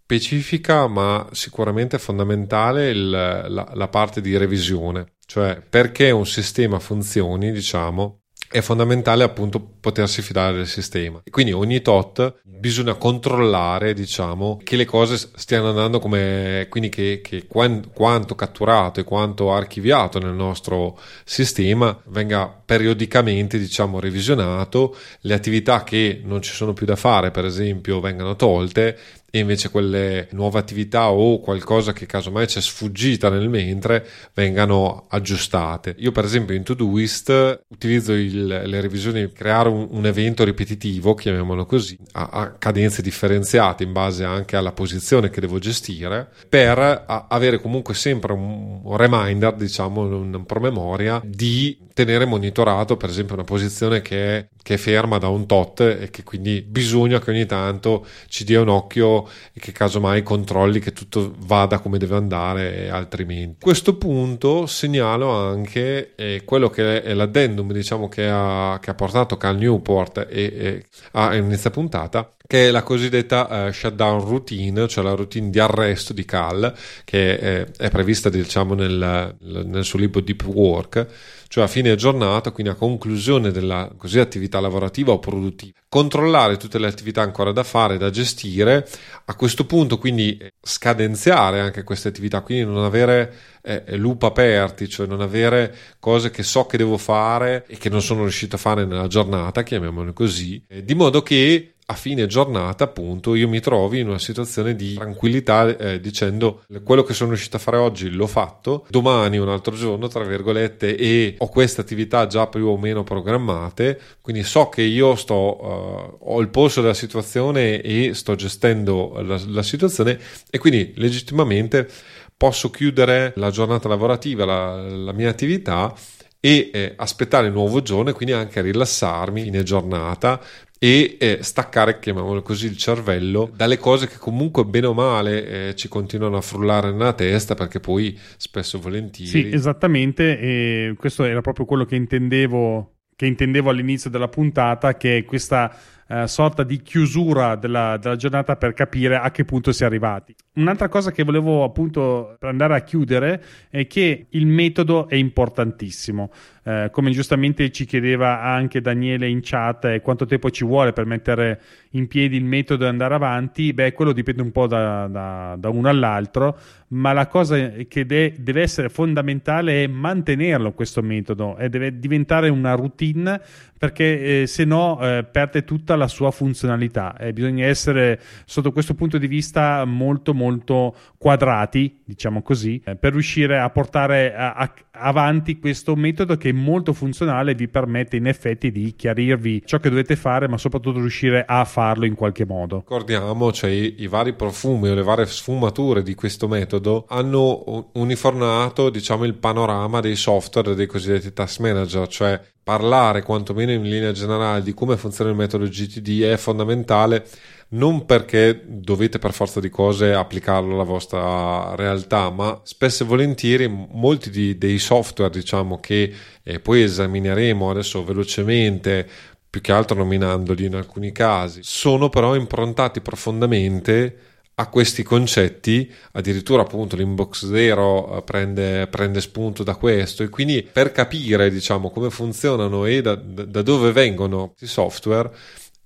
[0.03, 7.53] specifica, ma sicuramente fondamentale il, la, la parte di revisione, cioè perché un sistema funzioni,
[7.53, 8.21] diciamo,
[8.51, 11.23] è fondamentale appunto potersi fidare del sistema.
[11.31, 17.47] Quindi ogni tot bisogna controllare, diciamo, che le cose stiano andando come, quindi che, che
[17.47, 26.21] quanto catturato e quanto archiviato nel nostro sistema venga periodicamente, diciamo, revisionato, le attività che
[26.25, 28.99] non ci sono più da fare, per esempio, vengano tolte
[29.31, 35.95] e invece quelle nuove attività o qualcosa che casomai c'è sfuggita nel mentre vengano aggiustate.
[35.99, 41.15] Io per esempio in Todoist utilizzo il, le revisioni per creare un, un, evento ripetitivo,
[41.15, 46.79] chiamiamolo così, a, a, cadenze differenziate in base anche alla posizione che devo gestire, per
[46.79, 53.35] a, avere comunque sempre un, un reminder, diciamo un promemoria di tenere monitorato per esempio
[53.35, 57.31] una posizione che è, che è, ferma da un tot e che quindi bisogna che
[57.31, 59.20] ogni tanto ci dia un occhio
[59.53, 63.59] e che casomai controlli che tutto vada come deve andare altrimenti.
[63.61, 68.95] A questo punto segnalo anche eh, quello che è l'addendum diciamo che ha, che ha
[68.95, 74.89] portato Cal Newport e, e a inizio puntata che è la cosiddetta uh, shutdown routine,
[74.89, 80.01] cioè la routine di arresto di Cal, che è, è prevista diciamo nel, nel suo
[80.01, 81.07] libro Deep Work
[81.51, 85.73] cioè a fine giornata, quindi a conclusione della così attività lavorativa o produttiva.
[85.89, 88.89] Controllare tutte le attività ancora da fare, da gestire,
[89.25, 95.09] a questo punto quindi scadenziare anche queste attività, quindi non avere eh, loop aperti, cioè
[95.09, 98.85] non avere cose che so che devo fare e che non sono riuscito a fare
[98.85, 103.99] nella giornata, chiamiamole così, eh, di modo che a fine giornata, appunto, io mi trovi
[103.99, 108.29] in una situazione di tranquillità eh, dicendo quello che sono riuscito a fare oggi l'ho
[108.29, 113.03] fatto, domani un altro giorno, tra virgolette, e ho queste attività già più o meno
[113.03, 119.21] programmate, quindi so che io sto, uh, ho il polso della situazione e sto gestendo
[119.23, 120.17] la, la situazione
[120.49, 121.89] e quindi legittimamente
[122.37, 125.93] posso chiudere la giornata lavorativa, la, la mia attività
[126.39, 130.41] e eh, aspettare il nuovo giorno e quindi anche rilassarmi in giornata
[130.83, 135.75] e eh, staccare, chiamiamolo così, il cervello dalle cose che comunque bene o male eh,
[135.75, 139.31] ci continuano a frullare nella testa perché poi spesso e volentieri...
[139.31, 145.19] Sì, esattamente, e questo era proprio quello che intendevo, che intendevo all'inizio della puntata, che
[145.19, 145.71] è questa
[146.11, 150.35] eh, sorta di chiusura della, della, giornata per capire a che punto si è arrivati.
[150.55, 153.41] Un'altra cosa che volevo appunto per andare a chiudere
[153.71, 156.33] è che il metodo è importantissimo.
[156.65, 161.07] Eh, come giustamente ci chiedeva anche Daniele in chat, eh, quanto tempo ci vuole per
[161.07, 163.73] mettere in piedi il metodo e andare avanti?
[163.73, 166.59] Beh, quello dipende un po' da, da, da uno all'altro,
[166.89, 172.49] ma la cosa che de- deve essere fondamentale è mantenerlo questo metodo e deve diventare
[172.49, 173.41] una routine
[173.81, 178.93] perché eh, se no eh, perde tutta la sua funzionalità e bisogna essere sotto questo
[178.93, 184.75] punto di vista molto molto quadrati, diciamo così, eh, per riuscire a portare a, a,
[184.91, 189.79] avanti questo metodo che è molto funzionale e vi permette in effetti di chiarirvi ciò
[189.79, 192.81] che dovete fare, ma soprattutto riuscire a farlo in qualche modo.
[192.81, 198.91] Ricordiamo, cioè i, i vari profumi o le varie sfumature di questo metodo hanno uniformato,
[198.91, 204.63] diciamo, il panorama dei software dei cosiddetti task manager, cioè parlare quantomeno in linea generale
[204.63, 207.27] di come funziona il metodo GTD è fondamentale
[207.73, 213.69] non perché dovete per forza di cose applicarlo alla vostra realtà, ma spesso e volentieri
[213.69, 219.09] molti di, dei software, diciamo, che eh, poi esamineremo adesso velocemente,
[219.49, 224.30] più che altro nominandoli in alcuni casi, sono però improntati profondamente
[224.61, 230.23] a questi concetti, addirittura appunto l'inbox zero eh, prende, prende, spunto da questo.
[230.23, 235.31] E quindi per capire diciamo come funzionano e da, da dove vengono questi software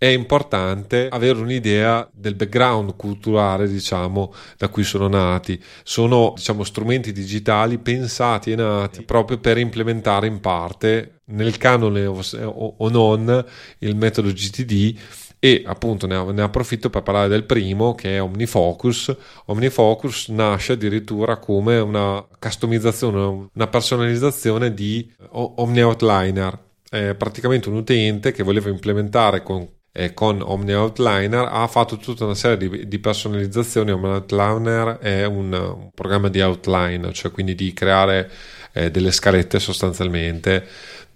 [0.04, 5.58] è importante avere un'idea del background culturale, diciamo, da cui sono nati.
[5.82, 12.88] Sono, diciamo, strumenti digitali pensati e nati proprio per implementare in parte, nel canone o,
[12.90, 13.46] non,
[13.78, 14.98] il metodo GTD
[15.38, 19.16] e appunto ne, approfitto per parlare del primo che è OmniFocus.
[19.46, 26.58] OmniFocus nasce addirittura come una customizzazione, una personalizzazione di OmniOutliner.
[26.90, 29.66] È praticamente un utente che voleva implementare con
[29.96, 33.92] eh, con Omni Outliner ha fatto tutta una serie di, di personalizzazioni.
[33.92, 38.28] Omni Outliner è un, un, programma di outline, cioè quindi di creare
[38.72, 40.66] eh, delle scalette sostanzialmente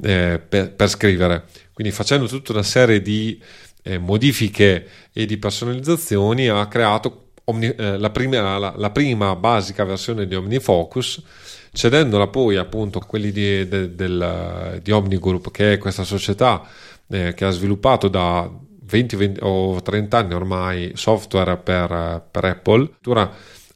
[0.00, 1.46] eh, per, per, scrivere.
[1.72, 3.42] Quindi facendo tutta una serie di
[3.82, 9.82] eh, modifiche e di personalizzazioni ha creato Omni, eh, la, prima, la, la, prima, basica
[9.82, 11.22] versione di OmniFocus
[11.72, 16.62] cedendola poi appunto a quelli di, de, del, di OmniGroup che è questa società
[17.08, 18.50] eh, che ha sviluppato da
[18.88, 22.90] 20, 20 o 30 anni ormai software per, per Apple.
[23.06, 23.30] Ora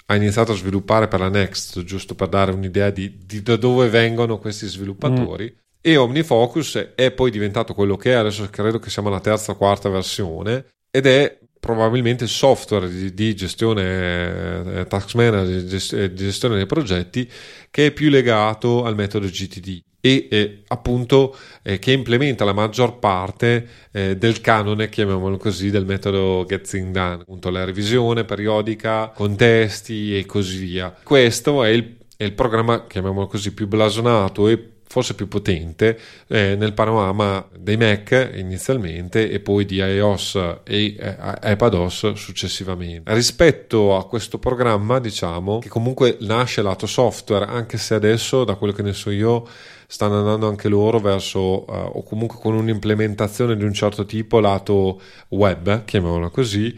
[0.07, 3.89] ha iniziato a sviluppare per la Next, giusto per dare un'idea di, di da dove
[3.89, 5.45] vengono questi sviluppatori.
[5.45, 5.61] Mm.
[5.81, 9.57] e OmniFocus è poi diventato quello che è, adesso credo che siamo alla terza o
[9.57, 15.63] quarta versione ed è probabilmente il software di, di gestione eh, task manager,
[16.11, 17.31] di gestione dei progetti
[17.71, 22.99] che è più legato al metodo GTD e eh, appunto eh, che implementa la maggior
[22.99, 30.19] parte eh, del canone, chiamiamolo così, del metodo Getting Done, appunto la revisione periodica, contesti
[30.19, 30.93] e così via.
[31.05, 36.55] Questo è il, è il programma, chiamiamolo così, più blasonato e forse più potente eh,
[36.55, 40.35] nel panorama dei Mac inizialmente e poi di iOS
[40.65, 43.15] e eh, iPadOS successivamente.
[43.15, 48.75] Rispetto a questo programma, diciamo che comunque nasce lato software, anche se adesso, da quello
[48.75, 49.49] che ne so io,
[49.93, 54.99] stanno andando anche loro verso eh, o comunque con un'implementazione di un certo tipo lato
[55.29, 56.75] web, chiamiamolo così.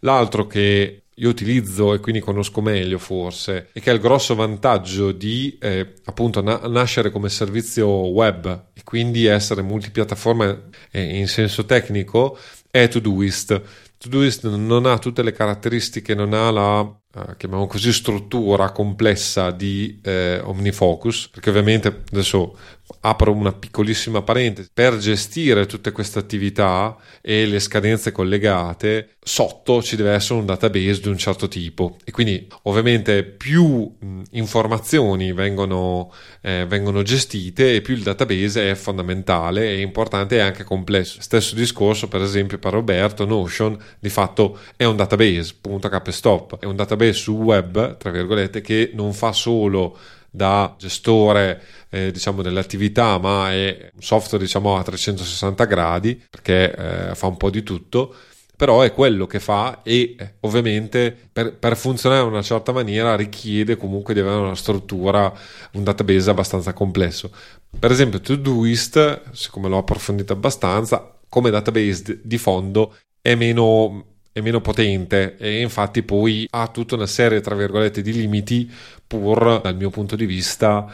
[0.00, 5.12] L'altro che io utilizzo e quindi conosco meglio forse e che ha il grosso vantaggio
[5.12, 11.64] di eh, appunto na- nascere come servizio web e quindi essere multipiattaforma eh, in senso
[11.66, 12.36] tecnico
[12.68, 13.62] è Todoist.
[13.96, 17.00] Todoist non ha tutte le caratteristiche, non ha la
[17.36, 22.56] chiamiamo così struttura complessa di eh, OmniFocus perché ovviamente adesso
[23.00, 29.96] apro una piccolissima parentesi, per gestire tutte queste attività e le scadenze collegate, sotto ci
[29.96, 33.92] deve essere un database di un certo tipo e quindi ovviamente più
[34.30, 40.64] informazioni vengono, eh, vengono, gestite e più il database è fondamentale e importante e anche
[40.64, 41.20] complesso.
[41.20, 46.58] Stesso discorso per esempio per Roberto, Notion di fatto è un database, punto cap stop,
[46.58, 49.96] è un database sul web, tra virgolette, che non fa solo
[50.30, 57.14] da gestore eh, diciamo dell'attività ma è un software diciamo a 360 gradi perché eh,
[57.14, 58.14] fa un po' di tutto
[58.56, 63.76] però è quello che fa e ovviamente per, per, funzionare in una certa maniera richiede
[63.76, 65.30] comunque di avere una struttura,
[65.72, 67.30] un database abbastanza complesso.
[67.78, 74.60] Per esempio Todoist, siccome l'ho approfondito abbastanza, come database di fondo è meno, è meno
[74.60, 78.70] potente e infatti poi ha tutta una serie tra virgolette di limiti
[79.06, 80.86] pur dal mio punto di vista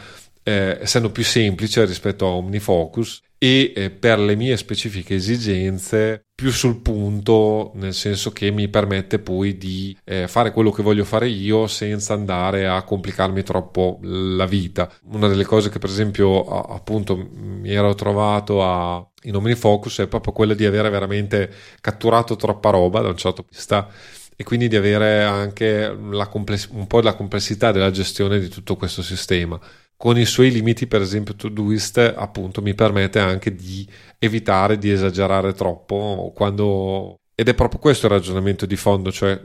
[0.43, 6.49] eh, essendo più semplice rispetto a OmniFocus e eh, per le mie specifiche esigenze più
[6.49, 11.27] sul punto, nel senso che mi permette poi di eh, fare quello che voglio fare
[11.27, 14.89] io senza andare a complicarmi troppo la vita.
[15.11, 20.31] Una delle cose che per esempio appunto mi ero trovato a, in OmniFocus è proprio
[20.31, 21.51] quella di avere veramente
[21.81, 23.89] catturato troppa roba da un certo punto di vista
[24.37, 25.93] e quindi di avere anche
[26.29, 29.59] compless- un po' la complessità della gestione di tutto questo sistema.
[30.03, 33.87] Con i suoi limiti, per esempio, Todoist appunto mi permette anche di
[34.19, 39.39] evitare di esagerare troppo quando ed è proprio questo il ragionamento di fondo, cioè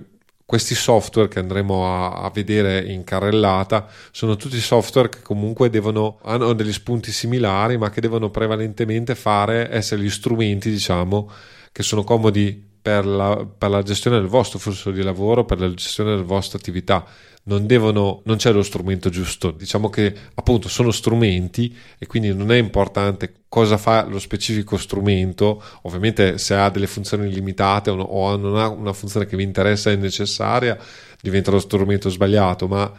[0.44, 6.18] questi software che andremo a, a, vedere in carrellata sono tutti software che comunque devono,
[6.24, 11.30] hanno degli spunti similari, ma che devono prevalentemente fare, essere gli strumenti, diciamo,
[11.70, 15.72] che sono comodi per la, per la, gestione del vostro flusso di lavoro, per la
[15.72, 17.06] gestione della vostra attività.
[17.48, 22.52] Non, devono, non c'è lo strumento giusto, diciamo che appunto sono strumenti e quindi non
[22.52, 28.58] è importante cosa fa lo specifico strumento, ovviamente se ha delle funzioni limitate o non
[28.58, 30.78] ha una funzione che vi interessa e necessaria
[31.22, 32.92] diventa lo strumento sbagliato, ma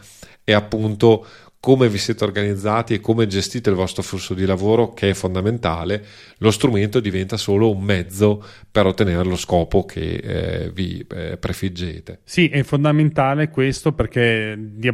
[0.44, 1.26] è appunto
[1.60, 6.06] come vi siete organizzati e come gestite il vostro flusso di lavoro, che è fondamentale,
[6.38, 12.22] lo strumento diventa solo un mezzo per ottenere lo scopo che eh, vi eh, prefiggete.
[12.24, 14.90] Sì, è fondamentale questo perché di,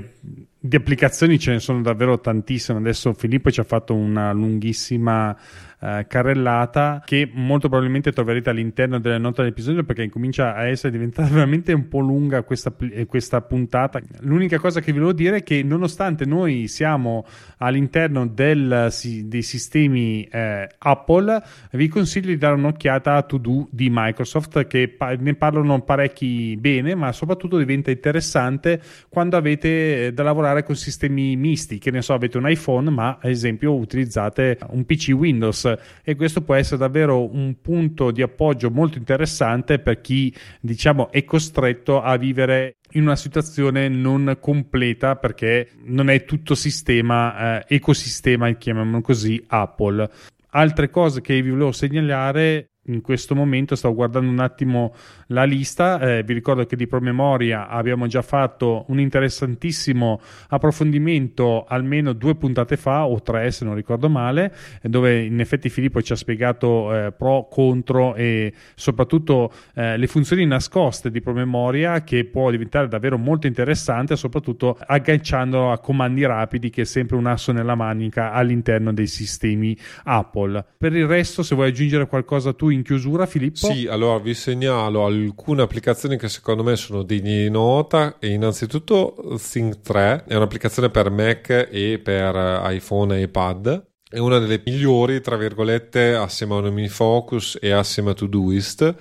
[0.58, 2.80] di applicazioni ce ne sono davvero tantissime.
[2.80, 5.38] Adesso Filippo ci ha fatto una lunghissima
[5.80, 11.28] eh, carrellata che molto probabilmente troverete all'interno delle note dell'episodio perché incomincia a essere diventata
[11.34, 14.02] veramente un po' lunga questa, eh, questa puntata.
[14.22, 17.26] L'unica cosa che vi volevo dire è che nonostante noi siamo
[17.58, 18.92] all'interno del,
[19.24, 24.98] dei sistemi eh, Apple, vi consiglio di dare un'occhiata a To Do di Microsoft che
[25.20, 31.36] ne parlano parecchi bene, ma soprattutto diventa interessante quando avete eh, da lavorare con sistemi
[31.36, 35.65] misti, che ne so, avete un iPhone, ma ad esempio utilizzate un PC Windows
[36.04, 41.24] e questo può essere davvero un punto di appoggio molto interessante per chi diciamo è
[41.24, 48.52] costretto a vivere in una situazione non completa perché non è tutto sistema eh, ecosistema
[48.54, 50.10] chiamiamolo così Apple.
[50.52, 54.94] Altre cose che vi volevo segnalare in questo momento sto guardando un attimo
[55.28, 62.14] la lista, eh, vi ricordo che di promemoria abbiamo già fatto un interessantissimo approfondimento almeno
[62.14, 66.16] due puntate fa o tre se non ricordo male, dove in effetti Filippo ci ha
[66.16, 72.88] spiegato eh, pro, contro e soprattutto eh, le funzioni nascoste di promemoria che può diventare
[72.88, 78.32] davvero molto interessante soprattutto agganciandolo a comandi rapidi che è sempre un asso nella manica
[78.32, 80.64] all'interno dei sistemi Apple.
[80.78, 83.72] Per il resto se vuoi aggiungere qualcosa tu in chiusura, Filippo?
[83.72, 88.18] Sì, allora vi segnalo alcune applicazioni che secondo me sono degne di nota.
[88.20, 93.86] E innanzitutto Think 3 è un'applicazione per Mac e per iPhone e iPad.
[94.08, 98.96] È una delle migliori, tra virgolette, assieme a OmniFocus e assieme a Todoist.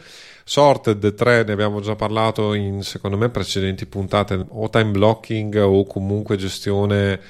[0.44, 5.84] Sorted 3 ne abbiamo già parlato in secondo me precedenti puntate o time blocking o
[5.84, 7.20] comunque gestione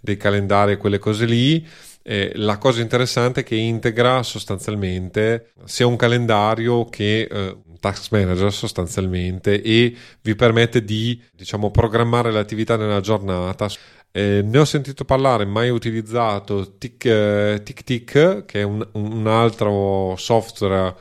[0.00, 1.66] dei calendari e quelle cose lì
[2.02, 8.12] eh, la cosa interessante è che integra sostanzialmente sia un calendario che eh, un task
[8.12, 13.68] manager sostanzialmente e vi permette di diciamo programmare le attività nella giornata.
[14.12, 20.14] Eh, ne ho sentito parlare, mai utilizzato Tic, eh, Tic che è un, un altro
[20.16, 20.94] software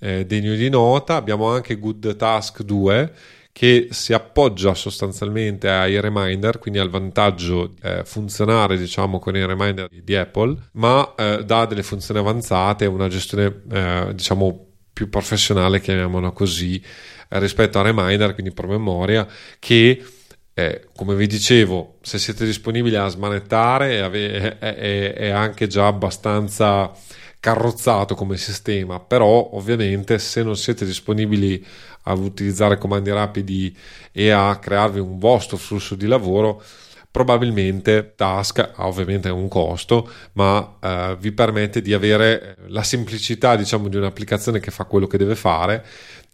[0.00, 1.16] eh, degno di nota.
[1.16, 3.12] Abbiamo anche Good Task 2
[3.56, 9.88] che si appoggia sostanzialmente ai reminder, quindi al vantaggio eh, funzionare diciamo con i reminder
[9.88, 16.32] di Apple, ma eh, dà delle funzioni avanzate una gestione eh, diciamo più professionale, chiamiamola
[16.32, 16.82] così,
[17.28, 19.26] rispetto a reminder, quindi promemoria,
[19.58, 20.04] che
[20.52, 26.92] eh, come vi dicevo, se siete disponibili a smanettare è, è, è anche già abbastanza
[27.40, 31.64] carrozzato come sistema, però ovviamente se non siete disponibili
[32.08, 33.76] a utilizzare comandi rapidi
[34.12, 36.62] e a crearvi un vostro flusso di lavoro,
[37.10, 43.88] probabilmente Task ha ovviamente un costo, ma eh, vi permette di avere la semplicità diciamo,
[43.88, 45.84] di un'applicazione che fa quello che deve fare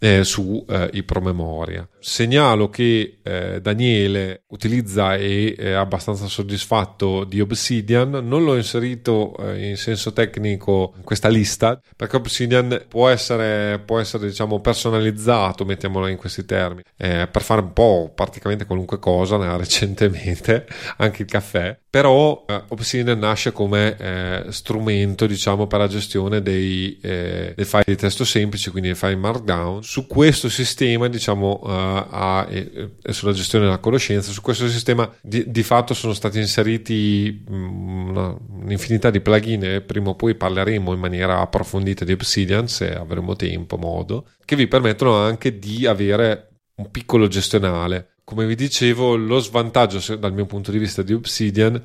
[0.03, 1.89] eh, su eh, i promemoria.
[2.01, 9.69] Segnalo che eh, Daniele utilizza e è abbastanza soddisfatto di Obsidian, non l'ho inserito eh,
[9.69, 16.09] in senso tecnico in questa lista perché Obsidian può essere, può essere diciamo personalizzato, mettiamolo
[16.09, 20.67] in questi termini, eh, per fare un po' praticamente qualunque cosa, recentemente
[20.99, 27.65] anche il caffè, però eh, Obsidian nasce come strumento diciamo per la gestione dei, dei,
[27.65, 32.93] file di testo semplici quindi dei file markdown su questo sistema diciamo uh, ha, e,
[33.03, 37.55] e, sulla gestione della conoscenza su questo sistema di, di fatto sono stati inseriti mh,
[37.55, 42.95] mm, una, un'infinità di plugin prima o poi parleremo in maniera approfondita di Obsidian se
[42.95, 48.15] avremo tempo modo che vi permettono anche di avere un piccolo gestionale.
[48.25, 51.79] Come vi dicevo, lo svantaggio dal mio punto di vista di Obsidian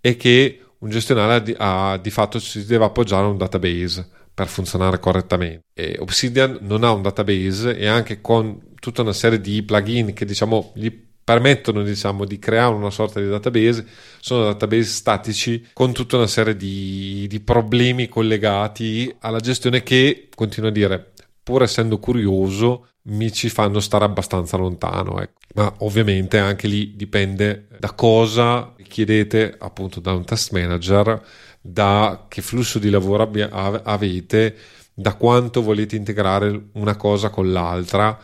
[0.00, 4.98] è che un gestionale ha, di fatto si deve appoggiare a un database per funzionare
[4.98, 5.64] correttamente.
[5.74, 10.24] E Obsidian non ha un database e anche con tutta una serie di plugin che
[10.24, 13.86] diciamo gli permettono diciamo, di creare una sorta di database,
[14.20, 20.70] sono database statici con tutta una serie di, di problemi collegati alla gestione che, continuo
[20.70, 25.20] a dire, pur essendo curioso, mi ci fanno stare abbastanza lontano.
[25.20, 25.38] Ecco.
[25.54, 31.20] Ma ovviamente anche lì dipende da cosa chiedete appunto da un task manager,
[31.62, 34.56] da che flusso di lavoro abbia, avete,
[34.92, 38.18] da quanto volete integrare una cosa con l'altra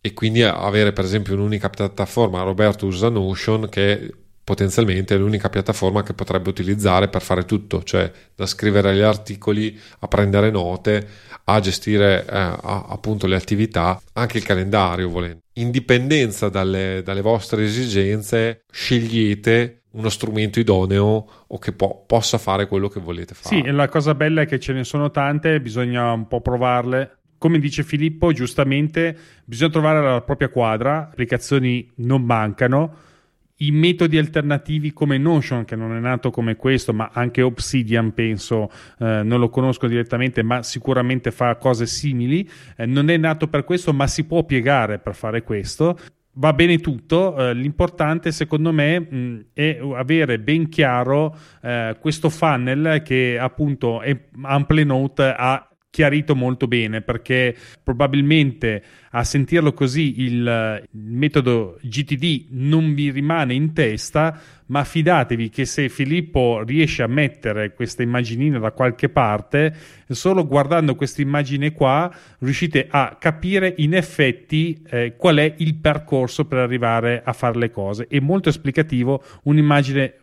[0.00, 2.42] e quindi avere per esempio un'unica piattaforma.
[2.42, 4.14] Roberto usa Notion che
[4.44, 9.78] potenzialmente è l'unica piattaforma che potrebbe utilizzare per fare tutto, cioè da scrivere gli articoli,
[10.00, 11.08] a prendere note,
[11.44, 15.40] a gestire eh, a, appunto le attività, anche il calendario volendo.
[15.54, 22.66] In dipendenza dalle, dalle vostre esigenze, scegliete uno strumento idoneo o che po- possa fare
[22.66, 23.56] quello che volete fare.
[23.56, 27.18] Sì, la cosa bella è che ce ne sono tante, bisogna un po' provarle.
[27.38, 33.12] Come dice Filippo, giustamente bisogna trovare la propria quadra, applicazioni non mancano
[33.58, 38.68] i metodi alternativi come Notion, che non è nato come questo, ma anche Obsidian, penso,
[38.98, 43.64] eh, non lo conosco direttamente, ma sicuramente fa cose simili, eh, non è nato per
[43.64, 45.96] questo, ma si può piegare per fare questo.
[46.36, 53.02] Va bene tutto, eh, l'importante secondo me mh, è avere ben chiaro eh, questo funnel
[53.04, 60.88] che appunto è Amplenote ha chiarito molto bene perché probabilmente a sentirlo così il, il,
[60.90, 67.74] metodo GTD non vi rimane in testa ma fidatevi che se Filippo riesce a mettere
[67.74, 69.72] questa immaginina da qualche parte
[70.08, 76.44] solo guardando questa immagine qua riuscite a capire in effetti eh, qual è il percorso
[76.46, 78.08] per arrivare a fare le cose.
[78.08, 80.14] È molto esplicativo un'immagine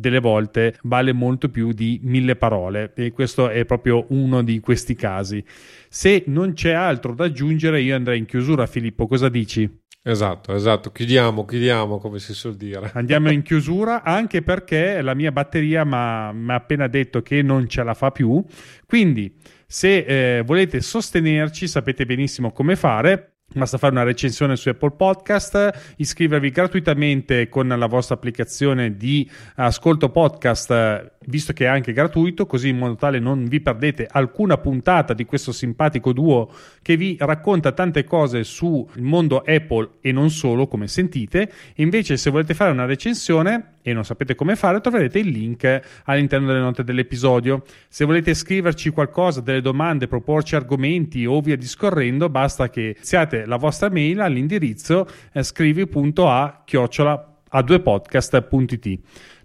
[0.00, 4.94] delle volte vale molto più di mille parole e questo è proprio uno di questi
[4.96, 5.44] casi.
[5.88, 9.06] Se non c'è altro da aggiungere, io andrei in chiusura, Filippo.
[9.06, 9.68] Cosa dici?
[10.02, 12.90] Esatto, esatto, chiudiamo, chiudiamo come si suol dire.
[12.94, 17.82] Andiamo in chiusura anche perché la mia batteria mi ha appena detto che non ce
[17.82, 18.42] la fa più,
[18.86, 19.36] quindi
[19.66, 23.29] se eh, volete sostenerci sapete benissimo come fare.
[23.52, 30.10] Basta fare una recensione su Apple Podcast, iscrivervi gratuitamente con la vostra applicazione di ascolto
[30.10, 35.12] podcast visto che è anche gratuito, così in modo tale non vi perdete alcuna puntata
[35.12, 40.66] di questo simpatico duo che vi racconta tante cose sul mondo Apple e non solo,
[40.66, 41.52] come sentite.
[41.76, 46.46] Invece, se volete fare una recensione e non sapete come fare, troverete il link all'interno
[46.46, 47.64] delle note dell'episodio.
[47.88, 53.56] Se volete scriverci qualcosa, delle domande, proporci argomenti o via discorrendo, basta che siate la
[53.56, 59.00] vostra mail all'indirizzo eh, scrivi.a chiocciola a 2 podcast.it.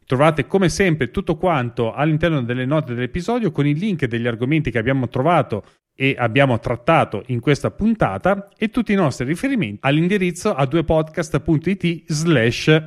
[0.06, 4.78] Trovate come sempre tutto quanto all'interno delle note dell'episodio con i link degli argomenti che
[4.78, 5.64] abbiamo trovato
[5.96, 12.84] e abbiamo trattato in questa puntata e tutti i nostri riferimenti all'indirizzo a 2podcast.it slash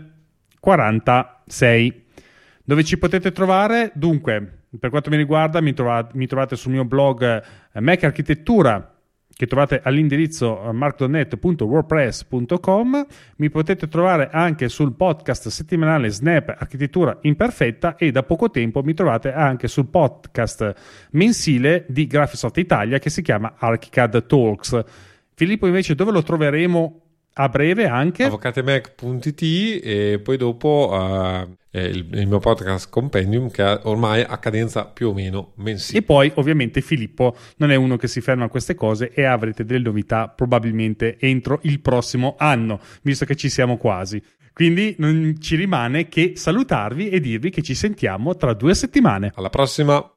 [0.61, 2.05] 46
[2.63, 3.91] dove ci potete trovare?
[3.95, 7.43] Dunque per quanto mi riguarda mi trovate, mi trovate sul mio blog
[7.73, 8.98] eh, Mac Architettura
[9.39, 13.07] che trovate all'indirizzo eh, markdonet.wordpress.com.
[13.37, 18.95] Mi potete trovare anche sul podcast settimanale Snap Architettura Imperfetta e da poco tempo mi
[18.95, 20.75] trovate anche sul podcast
[21.13, 24.85] mensile di Graphisoft Italia che si chiama ArchiCAD Talks.
[25.35, 27.03] Filippo invece dove lo troveremo
[27.35, 34.23] a breve anche avvocatemac.it e poi dopo uh, il, il, mio podcast Compendium che ormai
[34.23, 35.99] ha cadenza più o meno mensile.
[35.99, 39.65] E poi ovviamente Filippo non è uno che si ferma a queste cose e avrete
[39.65, 44.23] delle novità probabilmente entro il prossimo anno visto che ci siamo quasi.
[44.53, 49.31] Quindi non ci rimane che salutarvi e dirvi che ci sentiamo tra due settimane.
[49.37, 50.13] Alla prossima